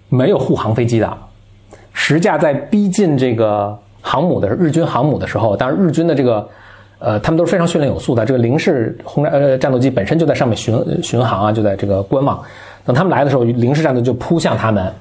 [0.09, 1.17] 没有护航飞机的，
[1.93, 6.47] 十架在逼近这个航母的日军航母的时候，当然日军的这个
[6.99, 12.41] 呃他们都是非常训练有素的，这个零式轰炸呃战斗机本身就在上面巡巡航啊，就在这个观望。
[12.85, 14.93] 等他们来的时候，零式战斗就扑向他们，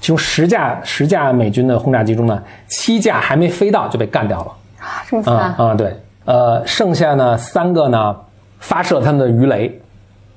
[0.00, 4.52] 其中十架十架美军的轰炸机中呢，七架还没飞到就被干掉了。
[4.78, 5.34] 啊，这么惨。
[5.56, 5.74] 啊！
[5.74, 5.92] 对，
[6.24, 8.16] 呃，剩下呢三个呢
[8.60, 9.80] 发射他们的鱼雷，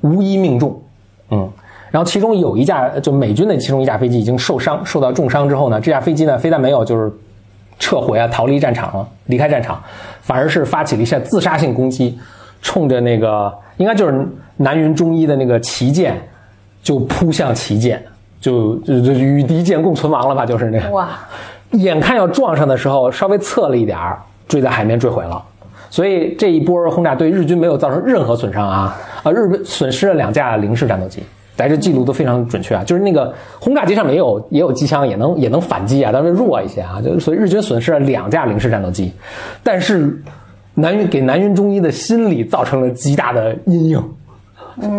[0.01, 0.81] 无一命中，
[1.29, 1.47] 嗯，
[1.95, 7.09] 然后其中有一架就美军的其中一架飞机已经受伤，受到重伤之后呢，这架飞机呢非但没有就是
[7.79, 9.81] 撤回啊逃离战场了，离开战场，
[10.19, 12.19] 反而是发起了一下自杀性攻击，
[12.61, 14.27] 冲着那个应该就是
[14.57, 16.21] 南云中一的那个旗舰。
[16.83, 17.99] 就扑向旗舰，
[18.39, 20.45] 就就就与敌舰共存亡了吧？
[20.45, 21.17] 就是那个哇，
[21.71, 25.43] 眼看要撞上的时候，稍微侧了一点儿，坠在海面坠毁了。
[25.89, 29.31] 所以这一波轰炸对日军没有造成任何损伤啊啊！
[29.31, 31.23] 日本损失了两架零式战斗机，
[31.55, 32.83] 在这记录都非常准确啊。
[32.83, 37.01] 就是那个轰炸机上面也有也有机枪，也能也能反击啊，但是弱一些啊。
[37.03, 39.11] 就所以日军损失了两架零式战斗机，
[39.63, 40.21] 但是
[40.73, 44.03] 南云给南云中一的心理造成了极大的阴影。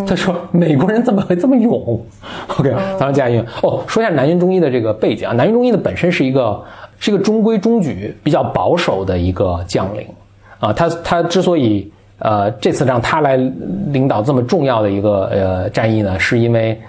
[0.08, 2.02] 他说：“美国人怎么会这么勇
[2.56, 3.84] ？”OK，当然加英哦。
[3.86, 6.64] 说一下南云中医的这个背景啊，南云中医的本身是一个
[6.98, 10.06] 是一个中规中矩、比较保守的一个将领
[10.58, 10.72] 啊。
[10.72, 13.36] 他他之所以呃这次让他来
[13.88, 16.80] 领导这么重要的一个呃战役呢，是因为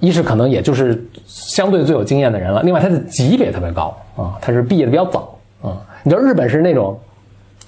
[0.00, 5.76] 一是可能也就是相对最有经验的人了，另外他的级别特别高啊，他是毕业的比较早啊。
[6.02, 6.98] 你知道日本是那种。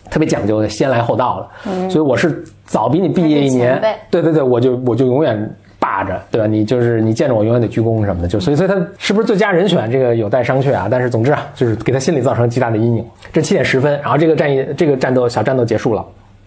[0.09, 6.47] 特别讲究的，先来后到的，所以我是早比你毕业一年，对对对，我就我就永远霸着，对吧？
[6.47, 10.87] 你就是你见着我永远得鞠躬什么的，就所以所以他是不是最佳人选，这个有待商榷啊。
[10.89, 13.05] 但是总之啊，就是给他心里造成极大的阴影。
[13.33, 16.07] 这七点十分，然后这个战役这个战斗小战斗结束了。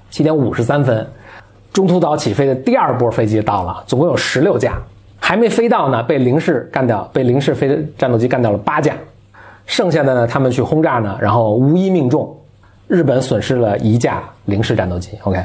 [0.09, 1.05] 七点五十三分，
[1.71, 4.77] 中途岛起飞的第二波飞机到了，总共有十六架，
[5.19, 8.95] 还没飞到呢，被零式干掉，被零式飞战斗机干掉了八架，
[9.65, 12.35] 剩下的呢，他们去轰炸呢，然后无一命中。
[12.87, 15.39] 日本损失了一架零式战斗机，OK？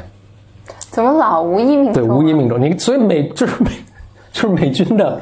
[0.89, 1.93] 怎么老无一命中？
[1.93, 2.59] 对，无一命中。
[2.59, 3.69] 你所以美 就是美
[4.31, 5.21] 就是美军的，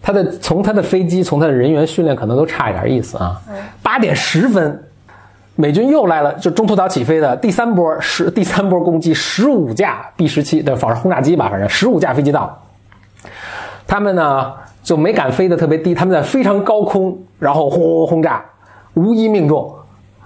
[0.00, 3.42] 他的从他的飞机从他的人员训练可能都差一点意思啊。
[3.82, 4.80] 八点十分，
[5.54, 12.58] 美军又来了，就中途岛起飞的第三波十第三波攻击，十五架 B 十七的仿式轰炸机吧，反正十五架飞机到，
[13.86, 18.42] 他们呢就没敢飞得特别低，他们在非常高空，然后轰轰轰炸，
[18.94, 19.72] 无一命中。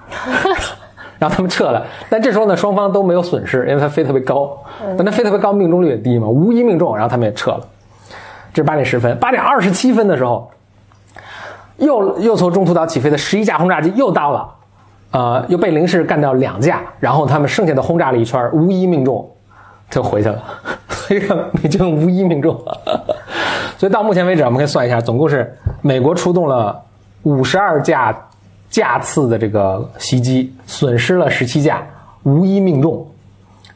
[1.19, 4.55] 然后他们撤了，但这时候呢，双方都没有损失，因为它飞特别高，
[4.99, 7.61] 但它飞特别高，命中率也低嘛，无一命中，然后他们也撤了。
[8.53, 10.51] 这是八点十分，八点二十七分的时候，
[11.79, 14.47] 又又从中途岛起飞的十一架轰炸机又到了，
[15.17, 19.27] 呃，又被零式干掉两架，然后他们剩下的轰炸了一圈，无一命中，
[19.89, 20.43] 就回去了，
[20.91, 22.55] 所以美军无一命中。
[23.79, 25.51] 所以到目前为止，我们可以算一下，总共是
[25.81, 26.79] 美国出动了
[27.23, 28.15] 五十二架。
[28.69, 31.81] 架次的这个袭击损失了十七架，
[32.25, 33.07] 无一命中。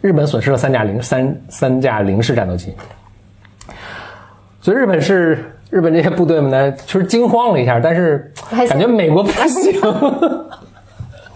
[0.01, 2.75] 日本损失了三架零三三架零式战斗机，
[4.61, 8.31] 所以日本是日本这些部队们呢，其实惊慌了一下，但是
[8.69, 9.81] 感觉美国不行。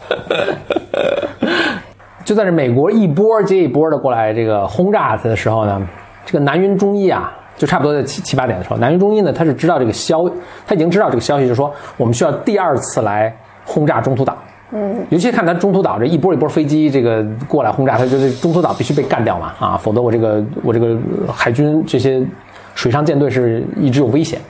[2.25, 5.81] 就在这美国一波接一波的过来这个轰炸他的时候呢，
[6.25, 7.33] 这个南云中一啊。
[7.57, 10.29] 就差不多在七七八点的时候，南云中医呢，他是知道这个消，
[10.67, 13.33] 他已经知道这个消息，就是说我们需要第二次来
[13.65, 14.37] 轰炸中途岛。
[14.73, 20.99] 嗯，尤其看他中途岛这一波一波飞机这个过来轰炸，他就是中途岛必须被干掉嘛啊，否则我这个我这个
[21.33, 22.21] 海军这些
[22.75, 24.41] 水上舰队是一直有危险，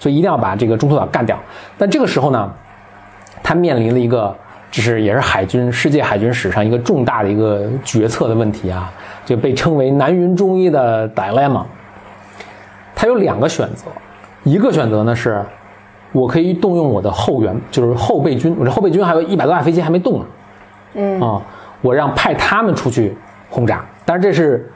[0.00, 1.38] 所以一定要把这个中途岛干掉。
[1.78, 2.52] 但这个时候呢，
[3.40, 4.36] 他面临了一个
[4.72, 8.90] 就是也是海军世界海军史上一个重大的一个决策的问题啊，
[9.24, 11.62] 就被称为南云中医的 dilemma。
[12.94, 13.84] 他有两个选择，
[14.44, 15.44] 一个选择呢是，
[16.10, 20.26] 我可以动用我的后援，就是后备军，我这后备军还有一百多架飞机还没动呢，
[20.94, 21.42] 嗯啊，
[21.82, 23.14] 我让派他们出去
[23.50, 24.72] 轰炸，但是这是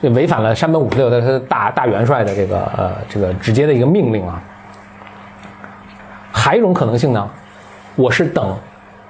[0.00, 4.40] 这违反了山本五十六的他大大元帅的这个呃这个直接的一个命令啊。
[6.30, 7.28] 还有一种可能性呢，
[7.96, 8.56] 我是等，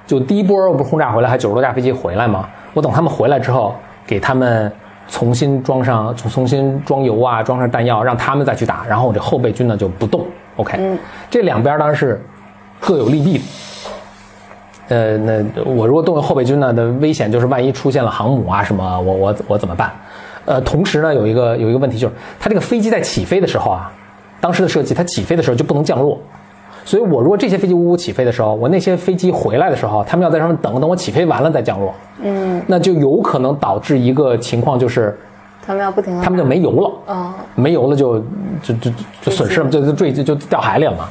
[0.07, 2.47] 就第一波不是轰炸回来，还九十多架飞机回来吗？
[2.73, 4.71] 我等他们回来之后，给他们
[5.07, 10.25] 重新装上，重重新装油啊，装上弹药，让他们再去打，然后我这后备军呢就不动。
[10.57, 10.97] OK，
[11.29, 12.21] 这两边当然是
[12.79, 13.43] 各有利弊的。
[14.89, 19.91] 呃，那我如果动用后备军呢，的危险就是万一出现了航母啊什么，我我我怎么办？
[20.43, 23.91] 呃，同时呢，有一个有一个问题就是，它这个飞机在起飞的时候啊，
[24.41, 26.19] 当时的设计，它起飞的时候就不能降落。
[26.83, 31.93] 所以我如果这些飞机呜呜起飞的时候，我那些飞机回来的时候，他们要在上面等等我起飞完了再降落。
[32.21, 35.17] 嗯，那就有可能导致一个情况就是，
[35.65, 36.91] 他们要不停，他们就没油了。
[37.07, 38.19] 哦，没油了就
[38.61, 38.91] 就就
[39.21, 41.07] 就损失了，就就坠就就掉海里了嘛。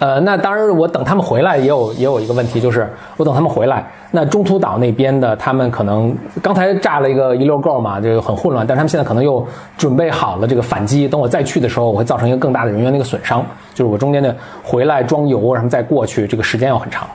[0.00, 6.12] 呃，那当然，我等他们回来也有也有一个问题，就是我等他们回来，那中途岛那边的他们可能
[6.42, 17.06] 刚才炸了一个一溜够嘛，就很混乱，但是他们现在可能又准备好了这个反击，等我再去的时候，我会造成一个更大的人员的一个损伤，就是我中间的回来装油，然后再过去，这个时间要很长，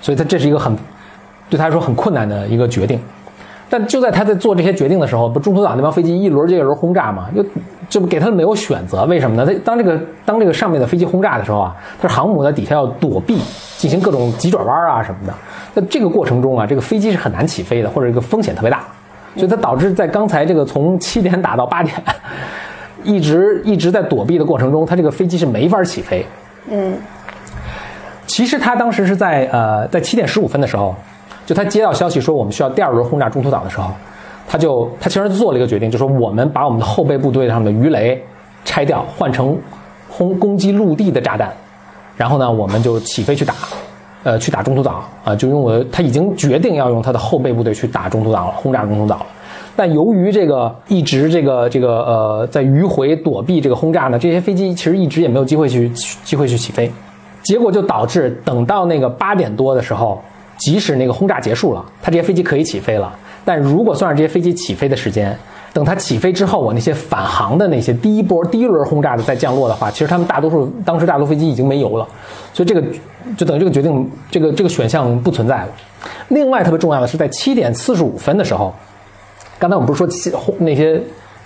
[0.00, 0.76] 所以他这是一个很
[1.50, 3.00] 对他来说很困难的一个决定。
[3.68, 7.42] 但就在他在做这些决定的时候，不中途岛那帮飞机一轮接一轮轰炸嘛，就
[7.92, 9.04] 就给他没有选择。
[9.04, 9.44] 为什么呢？
[9.44, 13.38] 他当这个当这个上面的飞机轰炸的时候啊，他航母在底下要躲避，
[13.76, 15.34] 进行各种急转弯啊什么的。
[15.74, 18.80] 那这个过程中啊，这个飞机是很难起飞的，或者这个风险特别大，
[19.36, 21.94] 所以它导致在刚才这个从七点打到八点，
[23.04, 26.24] 一直一直在躲避的过程中，它这个飞机是没法起飞。
[26.70, 26.94] 嗯，
[28.26, 30.96] 其实他当时是在呃在七点十五分的时候。
[31.44, 33.90] 就他接到消息说我们需要第二轮轰炸中途岛的时候，
[34.46, 38.22] 他就他其实做了一个决定，就说我们把我们的后备部队上的鱼雷
[38.64, 39.58] 拆掉，换成
[40.08, 41.50] 轰攻击陆地的炸弹，
[42.16, 43.54] 然后呢，我们就起飞去打，
[44.24, 49.26] 呃，去打中途岛啊，就用我他已经决定要用他的后备部队去打中途岛了，轰炸中途岛了。
[49.74, 55.88] 但由于这个一直这个这个呃在迂回躲避这个轰炸呢，这些飞机其实一直也没有机会去
[56.24, 56.92] 机会去起飞，
[57.42, 60.20] 结果就导致等到那个八点多的时候。
[60.58, 63.12] 即使那个轰炸结束了，他这些飞机可以起飞了。
[63.44, 65.36] 但如果算上这些飞机起飞的时间，
[65.72, 72.06] 等它起飞之后，我那些返航的那些第一波第一轮轰炸的再降落的话，其实他们大多数当时大多飞机已经没油了，
[72.52, 72.82] 所以这个
[73.36, 75.68] 就等于这个决定，这个这个选项不存在了。
[76.28, 78.74] 另外特别重要的是，在七点四十五分的时候，
[79.58, 81.00] 刚才我们不是说七那些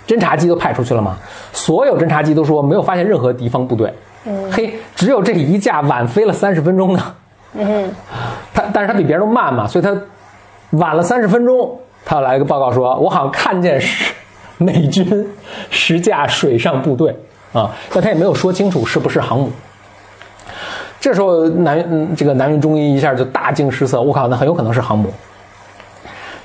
[0.05, 1.17] 侦察机都派出去了吗？
[1.53, 3.93] 所有侦察机都说没有发现任何敌方部队。
[4.25, 7.15] 嗯，嘿，只有这一架晚飞了三十分钟呢。
[7.53, 7.89] 嗯，
[8.53, 9.95] 他但是他比别人都慢嘛，所以他
[10.71, 14.13] 晚了三十分钟，他来一个报告说，我好像看见是
[14.57, 15.27] 美军
[15.69, 17.15] 十架水上部队
[17.53, 19.51] 啊， 但他也没有说清楚是不是航母。
[20.99, 25.11] 这时候南嗯这个南云中医一下就大惊失色，我靠，那很有可能是航母，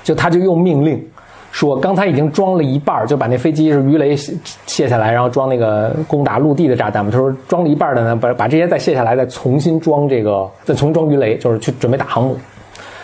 [0.03, 1.03] 就他就用命令。
[1.51, 4.15] 说刚才已经装了一半，就把那飞机是鱼雷
[4.65, 7.11] 卸下来，然后装那个攻打陆地的炸弹嘛。
[7.11, 12.35] 他说装了一半的呢，把把这些再卸下来，再重新装这个，再重新装鱼雷，就是去准备打航母。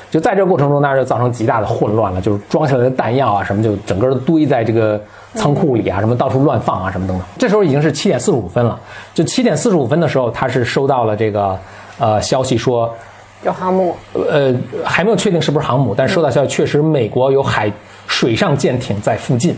[0.10, 5.00] 就在这过程中，那就造成极大的混乱了，就是装下来的弹药啊什么，就整个都堆在这个
[5.36, 7.26] 仓库里啊，什么到处乱放啊什么等等。
[7.38, 8.80] 这时候已经是七点四十五分了，
[9.14, 11.58] 就七点四十五分的时候，他是收到了这个
[12.00, 12.94] 呃消息说
[13.44, 17.72] 有航母，呃还没有确定是不是航母，但收到消息确实美国有海。
[18.12, 19.56] 水上舰艇在附近，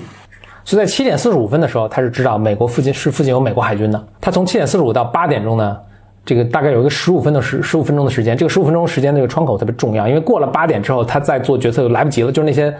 [0.66, 4.04] 所以在七点四十五分的时候，他是知道美国附近是附近有美国海军的。
[4.20, 5.78] 他从七点四十五到八点钟呢，
[6.24, 8.38] 这个大概有一个十五分的十十五分钟的时间。
[8.38, 12.32] 这个十五分钟时间这个窗口特别重要，因为过了八点之后，他再做决策就来不及了。
[12.32, 12.74] 就是那些，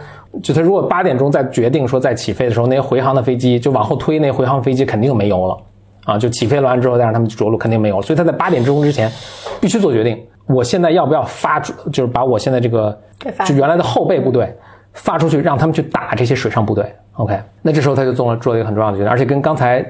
[0.44, 5.58] 就他如果八点钟再决定说再起飞的时候，那些回航的飞机就往后推，那回航飞机肯定就没油了
[6.06, 6.18] 啊！
[6.18, 8.02] 就起飞完之后再让他们着陆，肯定没有。
[8.02, 9.12] 所以他在八点钟之前
[9.60, 12.98] 必须做决定，我现在要不要发出，就是把我现在这个
[13.46, 14.56] 就原来的后备部队。
[14.94, 17.40] 发出去让他们去打这些水上部队，OK？
[17.62, 19.82] 那这时候他就做了做了一个很重要的决定，而且跟刚才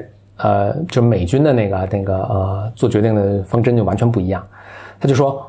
[0.41, 4.43] 呃就美军的那个那个呃做决定的方针就完全不一样。
[4.99, 5.45] 他就说，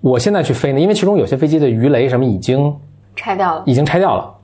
[0.00, 2.74] 我现在去飞呢，因为其中有些飞机的鱼雷什么已经
[3.14, 4.34] 拆掉了，已经拆掉了，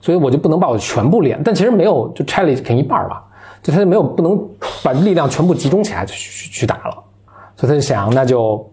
[0.00, 3.24] 所以我就不能把我全部连，但其实没有就拆了肯一半吧，
[3.62, 4.40] 就他就没有不能
[4.82, 6.94] 把力量全部集中起来去去打了，
[7.56, 8.64] 所以他就想那就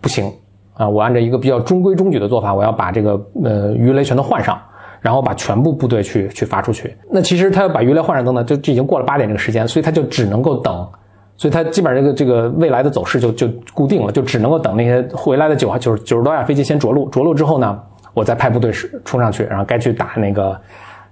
[0.00, 0.32] 不行
[0.74, 4.58] 啊，我按照一个比较中规中矩的做法，我要把这个呃鱼雷全都换上。
[5.00, 6.96] 然后把全部部队去去发出去。
[7.10, 10.88] 那其实他要把鱼雷换上灯呢，就就已经过了八点这个时间，所以他就只能够等。
[11.36, 17.80] 所以他基本上这个这个未来的走势就就固定了，就只能够等那些回来的九九十九十多架飞机先着陆，着陆之后呢，
[18.12, 18.72] 我再派部队
[19.04, 20.60] 冲上去，然后该去打那个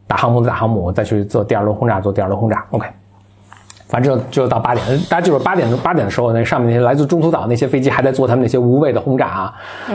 [0.08, 2.66] 打航母的打航母，再去做第二轮轰炸，做第二轮轰炸。
[2.72, 2.88] OK，
[3.86, 9.54] 反正就到八点，大家记住八点八点的时候，那上面那些来自中途岛那些飞机还在做他们那些无谓的轰炸啊。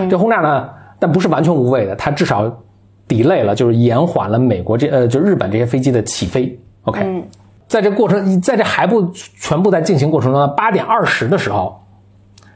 [0.10, 2.50] 这轰炸呢，但不是完全无谓的，它至少。
[3.12, 6.58] Delay 了，就是延缓了美国这呃，就日本这些飞机的起飞。
[6.84, 7.24] OK，
[7.68, 11.78] 在这过程，在这还不全部在进行过程中，八点二十的时候，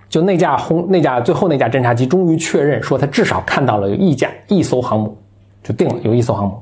[0.07, 5.17] 就那架轰那架最后那架侦察机终于确认说，他至少看到了有一架一艘航母，
[5.61, 6.61] 就定了有一艘航母。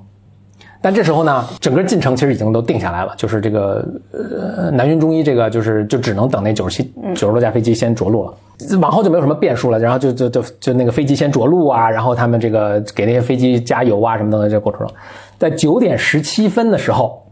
[0.84, 8.34] 但这时候呢，整个进程其实已经都定下来了，就是这个呃南云中医这个就是就只能等那九十七九十多架飞机先着陆了，
[8.82, 9.80] 往后就没有什么变数了。
[9.80, 14.94] 然后就就就就那个飞机先着陆啊，然后他们这个给那些飞机加油啊什么的这个过程中，
[15.40, 17.26] 在九点十七分的时候，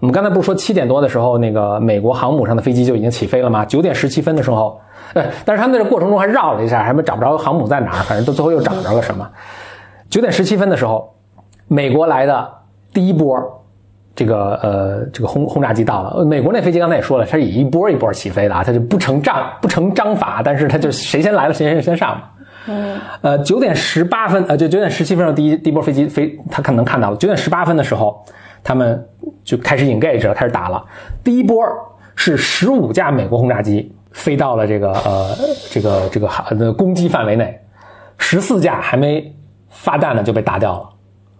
[0.00, 3.64] 我们刚才不是说七点多的时候那个美国航母上的飞机就已经起飞了吗？
[3.64, 4.78] 九点十七分的时候，
[5.14, 9.26] 呃，但是他们在这过程中还绕了一下，还没找不着航母在哪儿，反正都最后又找着了什么。
[10.10, 11.10] 九点十七分的时候，
[11.68, 12.57] 美国来的。
[12.98, 13.40] 第一波，
[14.12, 16.24] 这个呃，这个轰轰炸机到了。
[16.24, 22.24] 美国那飞机刚才也说了，它是以一波一波起飞的啊，它就不成章不成章法，但是它就谁先来了谁先先上嘛。
[22.66, 22.98] 嗯。
[23.20, 27.16] 呃，九点十八分，呃，就九点十七分的第一第一波飞机飞，他可能看到了。
[27.18, 28.20] 九点十八分的时候，
[28.64, 29.08] 他们
[29.44, 30.84] 就开始 engage 了，开始打了。
[31.22, 31.64] 第一波
[32.16, 35.36] 是十五架美国轰炸机飞到了这个呃
[35.70, 37.56] 这个这个航的攻击范围内，
[38.18, 39.32] 十四架还没
[39.68, 40.88] 发弹呢就被打掉了。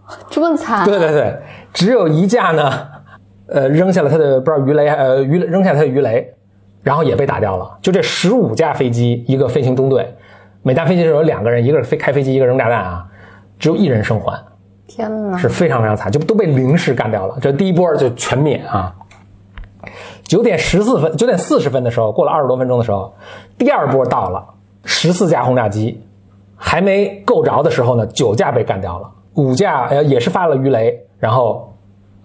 [0.31, 0.85] 这么惨？
[0.85, 1.37] 对对对，
[1.73, 2.73] 只有一架呢，
[3.49, 6.35] 呃，扔下了他的不知道鱼雷，呃，鱼扔下他的鱼雷，
[6.83, 7.79] 然后也被打掉了。
[7.83, 10.14] 就这十五架飞机，一个飞行中队，
[10.62, 13.07] 每架飞机上有两个人，一个是飞开飞机，一个扔炸弹啊，
[13.59, 14.42] 只有一人生还。
[14.87, 17.37] 天哪，是非常非常惨，就都被零式干掉了。
[17.40, 18.94] 这第一波就全灭啊。
[20.23, 23.14] 九点十四分，九点四十分的时候，过了二十多分钟的时候，
[23.57, 24.44] 第二波到了，
[24.85, 26.03] 十四架轰炸机
[26.57, 29.11] 还没够着的时候呢，九架被干掉了。
[29.38, 31.72] 五架呃也是发了鱼雷，然后，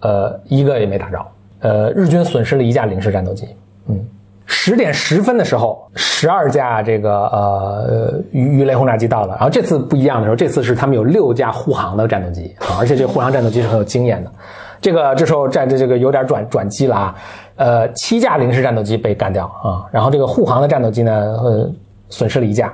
[0.00, 1.26] 呃一个也没打着，
[1.60, 3.46] 呃日军损失了一架零式战斗机。
[3.86, 4.04] 嗯，
[4.46, 14.32] 十点十分的时候，十二架这个呃鱼鱼雷轰炸机到了，然后这次不一样的时候，这次是他们有六架护航的战斗机啊，而且这护航战斗机是很有经验的。
[14.80, 17.14] 这个这时候战这这个有点转转机了啊，
[17.54, 21.70] 呃七架零式战斗机被干掉啊，然后这个护航的战斗机呢呃
[22.08, 22.72] 损失了一架。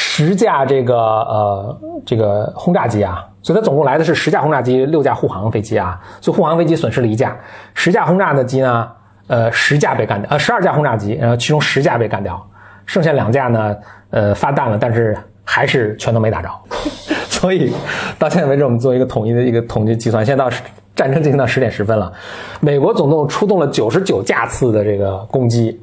[0.00, 7.36] 十架这个呃这个轰炸机啊，所以它总共来的是十架轰炸机，六架护航飞机啊，所以护航飞机损失了一架，
[7.74, 8.88] 十架轰炸的机呢，
[9.26, 12.40] 呃十架被干掉，呃十二架轰炸机，然后其中十架被干掉，
[12.86, 13.76] 剩下两架呢，
[14.10, 16.48] 呃发弹了，但是还是全都没打着，
[17.28, 17.72] 所以
[18.20, 20.48] 到现在为止，我们做一个统一的一个统计计算，现在到
[20.94, 22.12] 战争进行到十点十分了，
[22.60, 25.80] 美国总共出动了九十九架次的这个攻击，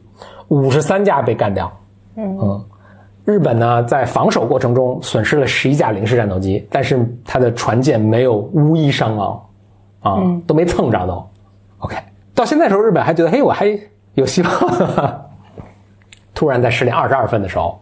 [0.47, 1.69] 五十三架被干掉，
[2.15, 2.65] 嗯。
[3.25, 9.45] 日本呢，在防守过程中损失了十一架零式战斗机，但是它的船舰没有无一伤亡，
[10.01, 11.27] 啊，都没蹭着都。
[11.79, 11.97] OK，
[12.35, 13.77] 到现在时候，日本还觉得，嘿，我还
[14.13, 14.51] 有希望。
[16.35, 17.79] 突然在十点二十二分的时候，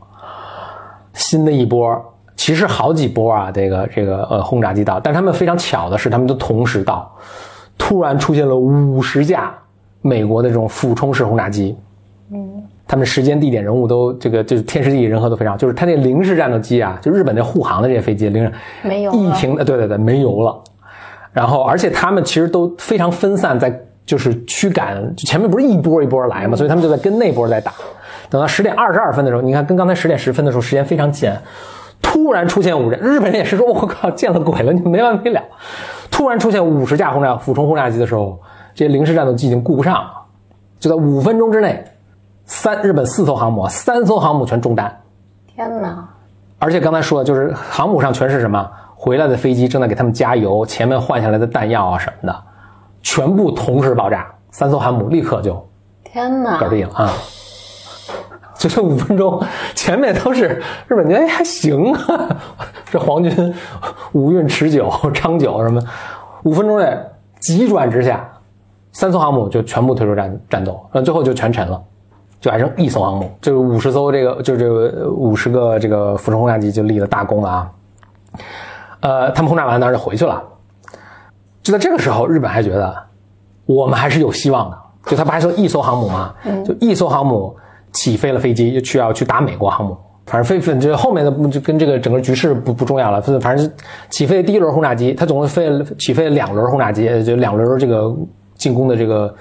[1.13, 2.01] 新的一波，
[2.37, 7.11] 其实好几波啊，这个这个呃轰炸机到，但他们非常巧的是，他们都同时到，
[7.77, 9.53] 突然出现了五十架
[10.01, 11.77] 美国的这种俯冲式轰炸机。
[12.93, 12.95] 嗯。
[12.95, 18.51] 他们时间、地点、人物都这个就是天时地利人和都非常，就是他那零式战斗机啊，就日本那护航的这些飞机，零
[18.83, 20.63] 没有一停，对对对，没油了。
[21.31, 23.75] 然后，而且他们其实都非常分散，在
[24.05, 27.71] 就是驱赶，前面不是一波一波来嘛，所以他们就在跟那波在打。
[28.29, 31.31] 等到十点二十二分的时候，你看跟刚才十点十分的时候时间非常近，
[31.99, 35.41] 突然出现五人，日本人也是说，我靠，见了鬼了，你没完没了。
[36.11, 38.39] 突然出现五十架轰炸俯冲轰炸机的时候，
[38.75, 40.11] 这些零式战斗机已经顾不上了，
[40.79, 41.83] 就在五分钟之内。
[42.45, 45.01] 三日本四艘航母，三艘航母全中弹。
[45.47, 46.07] 天哪！
[46.59, 48.69] 而且刚才说的就是航母上全是什么？
[48.95, 52.43] 回来的飞机正在给他们加油，前面换下来的弹药啊什么的，
[53.01, 55.69] 全部同时爆炸，三艘航母立刻就
[56.05, 57.11] 天哪，搞定了啊！
[58.55, 59.43] 就这五分钟，
[59.75, 62.29] 前面都是日本军，还行啊，
[62.85, 63.53] 这皇军
[64.13, 65.81] 五运持久长久什么，
[66.43, 66.97] 五分钟内
[67.41, 68.25] 急转直下，
[68.93, 71.83] 三艘航母就全部退出战战斗，那最后就全沉了。
[72.43, 77.71] 就还剩一艘航母，就是五十艘这个，就这个五十个这个俯冲轰炸机就立了大功了啊。
[78.99, 80.43] 呃，他们轰炸完当然就回去了。
[81.61, 82.93] 就在这个时候，日本还觉得
[83.65, 84.77] 我们还是有希望的。
[85.05, 86.33] 就他不还剩一艘航母吗？
[86.65, 87.55] 就一艘航母
[87.93, 89.95] 起飞了飞机，就去要去打美国航母。
[90.25, 93.21] 反正飞飞就后面的就跟这个整个局势不不重要了。
[93.39, 93.71] 反正
[94.09, 98.13] 起飞第一轮轰炸机，它总共飞了起飞了两轮轰炸机，就两轮这个
[98.55, 99.33] 进攻的这个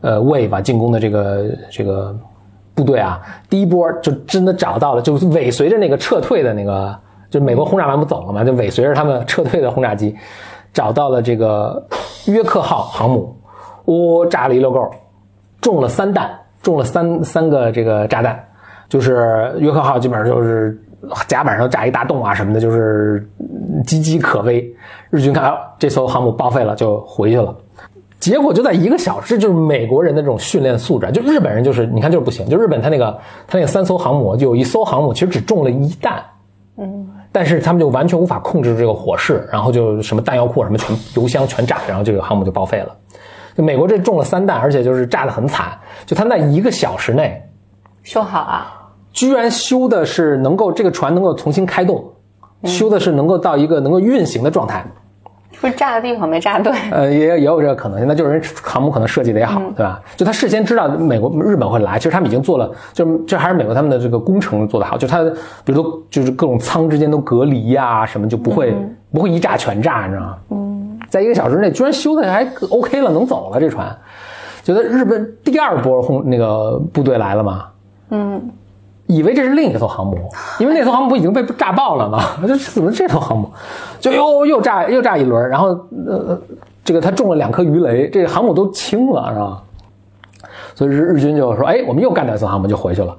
[0.00, 2.18] 呃 wave 吧，进攻的这个这个。
[2.78, 3.20] 部队啊，
[3.50, 6.96] 第一波就真的找到了，就尾随着那个撤退的那个，
[7.28, 10.16] 就美国轰炸完不走了嘛，就尾随着他们撤退的轰炸机，
[10.72, 11.84] 找到了这个
[12.26, 13.36] 约克号航母，
[13.86, 14.88] 哦，炸了一溜够，
[15.60, 16.30] 中了三弹，
[16.62, 18.38] 中了三三个这个炸弹，
[18.88, 20.80] 就是约克号基本上就是
[21.26, 23.28] 甲板上炸一大洞啊什么的，就是
[23.84, 24.72] 岌岌可危。
[25.10, 27.54] 日军看到这艘航母报废了，就回去了。
[28.20, 31.10] 结果就在一个小时，就是美国人的这种训练素质。
[31.12, 33.12] 就日本人就是你看就是不行，就日本他那个
[33.46, 36.22] 他那个三艘航母，就有一艘航母其实只中了一弹，
[36.78, 42.96] 嗯，但是他们就完全无法控制这个火势，然后就什么弹药库什么全油箱全炸，然后这个航母就报废了。
[43.56, 47.40] 就美国这中了三弹，而且就是炸得很惨，就他那一个小时内
[48.02, 48.74] 修好啊。
[49.12, 52.04] 居然修的是能够这个船能够重新开动，
[52.64, 54.84] 修的是能够到一个能够运行的状态。
[55.60, 56.72] 不是炸的地方没炸对。
[56.90, 60.00] 呃，也也有这个可能性，那就是人航母可能设计的也好，对吧？
[60.16, 65.22] 就他事先知道美国、日本会来，其实他们已经做了，就这还是美国他们的这个工程做得好，就他
[65.64, 68.74] 比如说就是各种舱之间都隔离呀，什么就不会
[69.12, 70.36] 不会一炸全炸，你知道吗？
[70.50, 73.96] 嗯，在一个小时内居然修的还 OK 了，能走了这船。
[74.62, 77.64] 觉得日本第二波轰那个部队来了嘛？
[78.10, 78.50] 嗯。
[79.08, 80.16] 以为这是另一艘航母，
[80.60, 82.22] 因为那艘航母不已经被炸爆了吗？
[82.46, 83.50] 这怎么这艘航母
[83.98, 85.68] 就又又炸又炸一轮，然后
[86.06, 86.38] 呃，
[86.84, 89.62] 这个他中了两颗鱼雷，这航母都轻了，是吧？
[90.74, 93.16] 所以日日军就说：“哎，我们又干掉一艘航母就回去了。”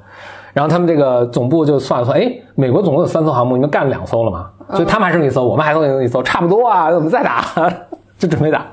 [0.53, 4.49] 然后他们这个总部就算了算：“哎，美国总共有三艘航母，你们干了两艘了嘛？
[4.71, 7.43] 所以他们还剩一艘，我们还剩一艘，差不多啊，我们再打，
[8.17, 8.65] 就准备打。”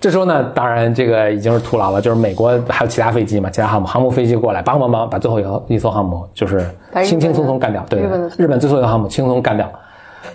[0.00, 6.68] 这时候呢，当然这个已经是徒劳了，就是美国还有其他飞机嘛，其他航母航母飞机过来，帮帮忙，把最后一一艘航母就是
[7.04, 7.84] 轻轻松松干掉。
[7.88, 8.00] 对，
[8.36, 9.70] 日本最后一个航母轻松干掉，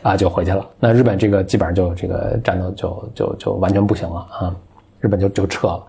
[0.01, 0.65] 啊，就回去了。
[0.79, 4.55] 那日本这个基本上就这个战斗就就就完全不行了啊，
[4.99, 5.83] 日本就就撤了。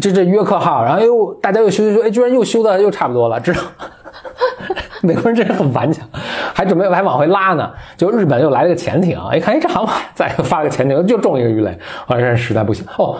[0.00, 3.60] 这这约克号，然后又大家又修修修，哎，居然又修的又差不多了，知道。
[5.02, 6.06] 美国人真是很顽强，
[6.60, 7.70] 还准备还往回拉呢。
[7.96, 11.74] 就日本又来了个潜艇，一看，哎，这航母再发个潜艇，就中一个鱼雷，
[12.06, 13.16] 后来实在不行，哦，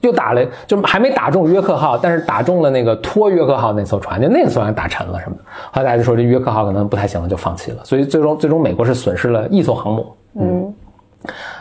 [0.00, 5.42] 又打了，就还没打中约克号，但是打中了那个拖约克号那艘船，就那艘船打沉了什么的。
[5.70, 7.84] 后来大家就说这约克号可能不太行了，就放弃了。
[7.84, 10.06] 所以最终最终美国是损失了一艘航母，
[10.40, 10.74] 嗯，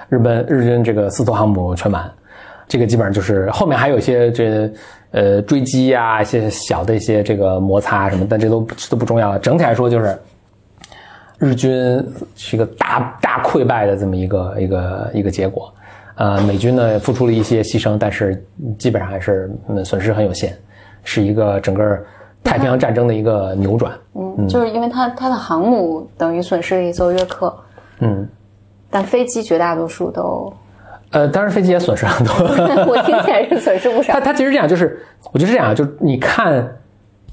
[0.07, 2.09] 日本日军这个四艘航母全满，
[2.69, 4.71] 这个基本上就是后面还有一些这。
[5.13, 9.39] 呃，追击呀，一些小的一些这个摩擦什么，但这都都不重要了。
[9.39, 10.17] 整体来说，就是
[11.41, 11.73] 日军
[12.35, 15.73] 是一个大大溃败的这么一个一个一个结果。
[16.15, 18.45] 呃，美军呢付出了一些牺牲，但是
[18.77, 19.49] 基本上还是
[19.83, 20.55] 损失很有限，
[21.03, 21.97] 是一个整个
[22.43, 23.91] 太平洋战争的一个扭转。
[24.13, 27.51] 嗯，就是因为它它的航母等于损失了一艘约克，
[28.01, 28.27] 嗯，
[28.91, 30.53] 但飞机绝大多数都。
[31.09, 32.33] 呃，当然飞机也损失很多，
[32.85, 34.13] 我听起来是损失不少。
[34.15, 36.71] 他他其实这样，就是我觉得是这样，就是你看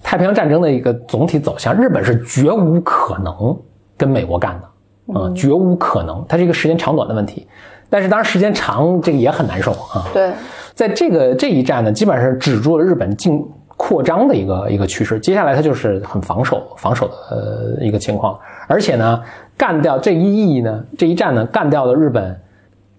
[0.03, 3.57] 太平洋战争的一个总体走向，日本是绝无可能
[3.99, 7.47] 跟美国干的，啊，绝无可能，它是一个时间长短的问题。
[7.91, 10.07] 但是当然时间长，这个也很难受啊。
[10.15, 10.33] 对，
[10.75, 13.45] 在这个这一战呢，基本上止住了日本进
[13.77, 15.19] 扩张的一个一个趋势。
[15.21, 19.21] 接下来它就是很防守防守的呃一个情况，而且呢，
[19.57, 22.41] 干掉这一役呢，这一战呢，干掉了日本。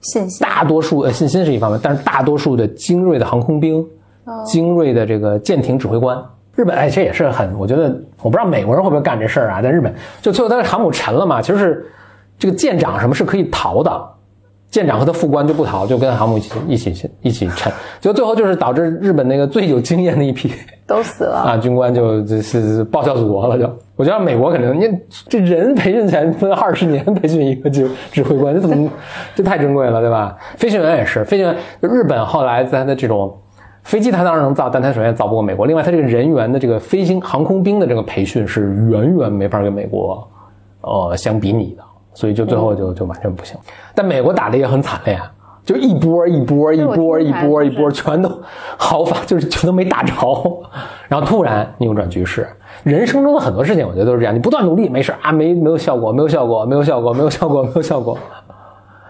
[0.02, 3.86] 信心，大多数呃信心是一方面，但是大多数的精锐的航空兵，
[4.46, 6.18] 精锐的这个舰艇指挥官，
[6.60, 7.84] 日本哎这也是很，我觉得
[8.22, 11.86] 我不知道美国人会不会干这事儿啊，在日本就最后他的航母沉了嘛，其实是
[12.38, 14.08] 这个舰长什么是可以逃的。
[14.70, 20.52] 舰长和他副官就不逃，就跟航母一起一起一起沉，就最后就是导致日本那个最有经验的一批
[20.86, 23.58] 都死了 啊，军官就就是报效祖国了。
[23.58, 24.98] 就我觉得美国肯定，你
[25.30, 28.90] 这人培训起来分二十年培训一个指指挥官，这怎么
[29.34, 30.36] 这太珍贵了，对吧？
[30.58, 33.36] 飞行员也是，飞行员日本后来在他的这种
[33.84, 35.66] 飞机，它当然能造，但它首先造不过美国。
[35.66, 40.28] 另外，它这个人员的这个飞行航空兵的这个培训是远远没法跟美国
[40.82, 41.84] 呃相比拟的。
[42.12, 43.56] 所以就最后就就完全不行，
[43.96, 45.18] 但美国打的也很惨烈，
[45.64, 48.30] 就一波一波一波一波一波全都
[48.78, 50.14] 毫发就是全都没打着，
[51.08, 52.46] 然后突然扭转局势。
[52.84, 58.18] 人生中的很多事情，我觉得都是这样，你不断努力没事啊，没没有效果，没有效果，没有效果，没有效果，没有效果，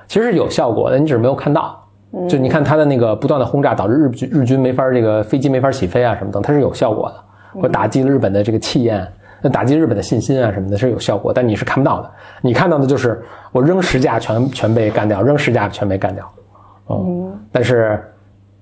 [0.06, 1.79] 其实是有效果的，你只是没有看到。
[2.28, 9.08] 就你看他的那个不断的轰炸，导致日军日军没法这个飞机没法起飞啊什么等，它是有效果的，或打击了日本的这个气焰。
[9.42, 12.12] 那打击日本的信心啊什么的，是有效果，但你是看不到的。
[12.42, 16.30] 你看到的就是我扔十架全全被干掉，扔十架全被干掉，
[16.90, 18.04] 嗯，但是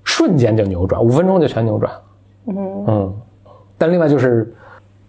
[0.04, 1.92] 瞬间就扭转，五分钟就全扭转，
[2.46, 3.16] 嗯嗯。
[3.76, 4.54] 但另外就是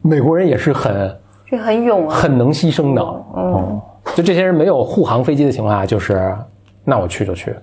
[0.01, 1.15] 美国人也是很，
[1.45, 3.81] 这很勇啊，很能牺牲的，嗯。
[4.15, 6.35] 就这些人没有护航飞机的情况下，就是
[6.83, 7.53] 那我去就去，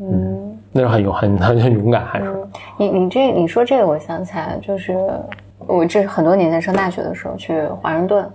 [0.00, 2.34] 嗯，那是很勇很很很勇敢，还是。
[2.78, 4.96] 你你这你说这个，我想起来就是。
[5.66, 8.26] 我这是很多年前上大学的时候去华盛顿，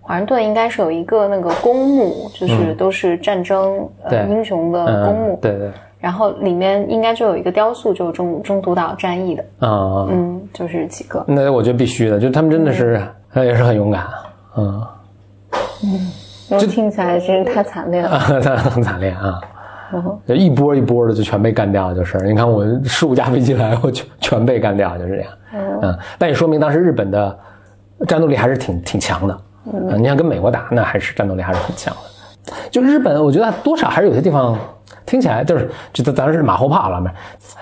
[0.00, 5.70] 华盛顿应该是有一个那个公墓，就是都是战争呃英雄的公墓，对对。
[5.98, 11.24] 然后里面应该就有一个雕塑，就是中中途岛战役的啊，嗯，就是几个。
[11.26, 13.02] 那我觉得必须的，就他们真的是
[13.34, 14.06] 也是很勇敢，
[14.58, 14.86] 嗯
[15.82, 16.12] 嗯，
[16.50, 18.18] 我听起来真是太惨烈了，
[18.70, 19.40] 很惨烈啊。
[20.26, 25.30] 一波一波的就全被干掉，就是你看我十五架飞机来，我全全被干掉，就是这样。
[25.82, 27.38] 嗯，但也说明当时日本的
[28.06, 29.40] 战斗力还是挺挺强的。
[29.72, 32.52] 嗯，你想跟美国打，那还是战斗力还是很强的。
[32.70, 34.56] 就日本，我觉得多少还是有些地方
[35.04, 37.02] 听起来就是，这咱是马后炮了，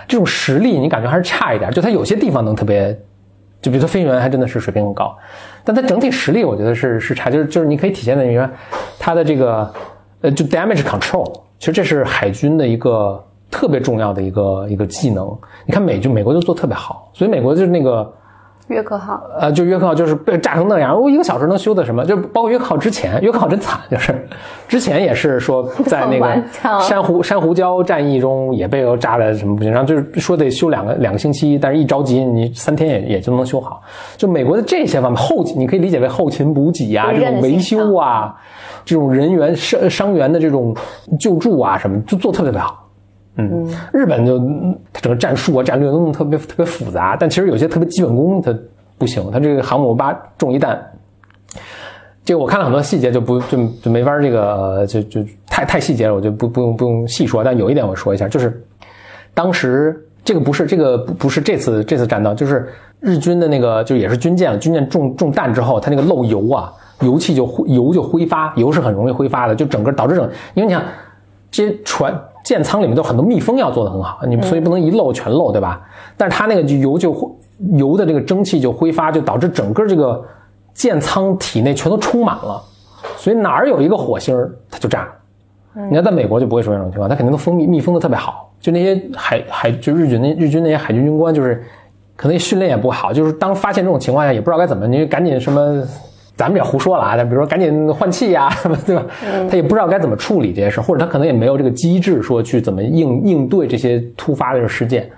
[0.07, 1.71] 这种实力你感觉还是差一点。
[1.71, 2.93] 就他有些地方能特别，
[3.63, 5.17] 就比如说飞行员还真的是水平很高，
[5.65, 8.47] 但他整体实力我觉得是是差，就是就是你可以体现在你说
[8.99, 9.73] 他的这个
[10.21, 15.37] 呃，就 damage control，其实这是海军的一个特别重要的一个一个技能。
[15.67, 18.13] 你看美军美国就做特别好，所以美国就是那个。
[18.69, 22.05] 约克号，呃，就约克号就是被炸成那样，我一个小时能修的什么？
[22.05, 24.27] 就包括约克号之前，约克号真惨，就是
[24.67, 26.43] 之前也是说 在那个
[26.81, 33.83] 珊瑚珊瑚礁战役中也被炸的什么不行，然后就是说得修两个两个星期，但是一着急你三天也也就能修好。
[34.17, 38.35] 就美国的这些方面后勤，你可以理解为后勤补给啊，这种维修啊，
[38.85, 40.75] 这种人员伤伤员的这种
[41.21, 42.84] 救助啊什么，就做特别特别好。
[43.37, 44.39] 嗯，日本就
[44.93, 48.55] 它整个战术啊、战略都弄特别特别复杂，但其实有些特别基本功它
[48.97, 49.29] 不行。
[49.33, 50.81] 它这个航母八中一弹，
[52.25, 57.43] 这个我看了很多细节，就不就就没法这个就就太太细节了，我就不不用不用细说。
[57.43, 58.65] 但有一点我说一下，就是
[59.35, 62.69] 当时这个不是这个不不是这次这次战斗，就是
[63.01, 70.25] 日军的那个就也是军舰了，军舰中中弹之后，它那个漏油啊，油气就油就挥发，油是很容易挥发的，就整个导致整，
[70.55, 70.81] 因为你想
[71.55, 72.13] 这些船。
[72.43, 75.81] 舰舱里面都很多密封要做的很好，你所以不能一漏全漏，对吧？
[76.15, 77.35] 但是它那个油就
[77.79, 80.23] 油的这个蒸汽就挥发，就导致整个这个
[80.75, 82.63] 舰舱体内全都充满了，
[83.17, 84.39] 所以哪儿有一个火星
[84.71, 85.09] 它就炸。
[85.89, 88.53] 你要在美国就不会出现这种情况，它肯定都封密密封的特别好。
[88.61, 91.65] 就那些海海就日军那日军那些海军军官就是
[92.15, 95.83] 可能训练也不好，就是当发现这种情况下也不知道该怎么，你赶紧什么。
[96.37, 97.17] 咱们也胡说了啊！
[97.23, 98.51] 比如说赶紧换气呀，
[98.85, 99.05] 对吧？
[99.49, 105.09] 他也不知道该怎么处理这些事，或者他可能也没有这个机制说去怎么应应对这些突发的事件，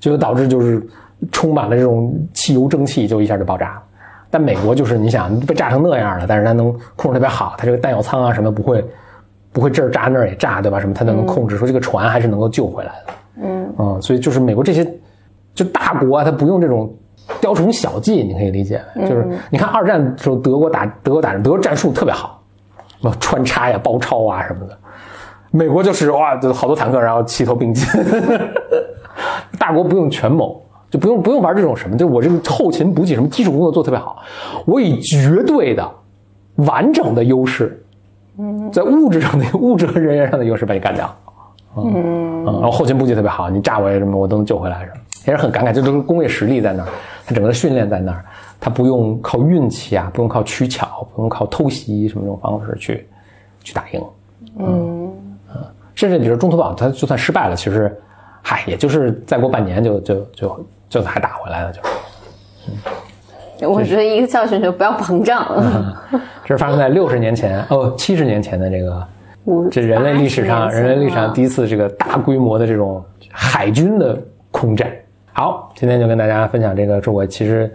[0.00, 0.84] 就导致就是
[1.30, 3.82] 充满了这种汽油蒸汽，就一下就爆炸了。
[4.30, 8.84] 但美国就是你想被炸成那样了，但是它能控制特别好，它这个弹药舱啊什么不会
[9.52, 10.80] 不会这儿炸那儿也炸，对吧？
[10.80, 13.12] 什么它都能控制，说这个船还是能够救回来的。
[13.44, 14.84] 嗯嗯，所以就是美国这些
[15.54, 16.92] 就大国啊，它不用这种。
[17.40, 22.42] 雕虫小技，你可以理解，就是你看二战的时候，德国打德国打德国战术特别好，
[23.00, 24.78] 什么穿插呀、包抄啊什么的。
[25.50, 27.86] 美国就是哇，就好多坦克，然后齐头并进。
[29.58, 30.60] 大国不用权谋，
[30.90, 34.22] 就不用不用玩这种什么，就我这个后勤补给什么基础工作做特别好，
[34.66, 35.88] 我以绝对的
[36.56, 37.82] 完整的优势，
[38.72, 41.14] 在物质上的物质和人员上的优势把你干掉。
[41.76, 44.96] 嗯，然后后勤补给特别好，你炸我什么我都能救回来，是吧？
[45.26, 46.88] 也是很感慨，就都是工业实力在那儿，
[47.26, 48.24] 他整个训练在那儿，
[48.60, 53.06] 他不用靠运气啊，不用靠取巧，不用靠偷袭什么这种方式去
[53.62, 54.02] 去打赢。
[54.58, 55.12] 嗯
[55.54, 55.62] 嗯，
[55.94, 57.94] 甚至比如中途岛，他就算失败了，其实，
[58.42, 61.80] 嗨，也就是再过半年就就就就还打回来了，就。
[62.68, 65.46] 嗯，我觉得一个教训就不要膨胀。
[66.44, 69.06] 这是发生在六十年前哦，七十年前的这个，
[69.70, 74.20] 这人类历史上人类历史上第一次这个大规模的这种海军的
[74.50, 74.90] 空战。
[75.36, 77.68] 好，今天就跟大家分享这个，是我其实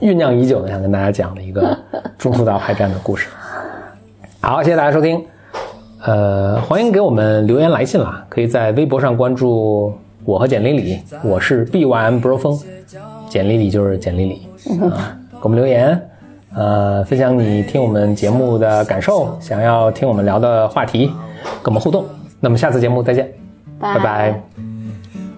[0.00, 1.78] 酝酿已久的想跟大家讲的一个
[2.18, 3.28] 中途岛海战的故事。
[4.40, 5.24] 好，谢谢大家收听，
[6.04, 9.94] 呃，欢迎给我们留言来信啦，可以在微博上关注
[10.24, 12.60] 我和简丽丽，我是 B Y M Bro 风，
[13.28, 14.48] 简丽丽就是简丽丽
[14.90, 16.10] 啊，给我们留言，
[16.52, 21.06] 呃，分享你听我们节目的感受，想要听我们聊的话题，
[21.62, 22.04] 跟我们互动。
[22.40, 23.32] 那么下次节目再见，
[23.78, 24.42] 拜拜。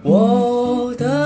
[0.02, 1.25] 我的。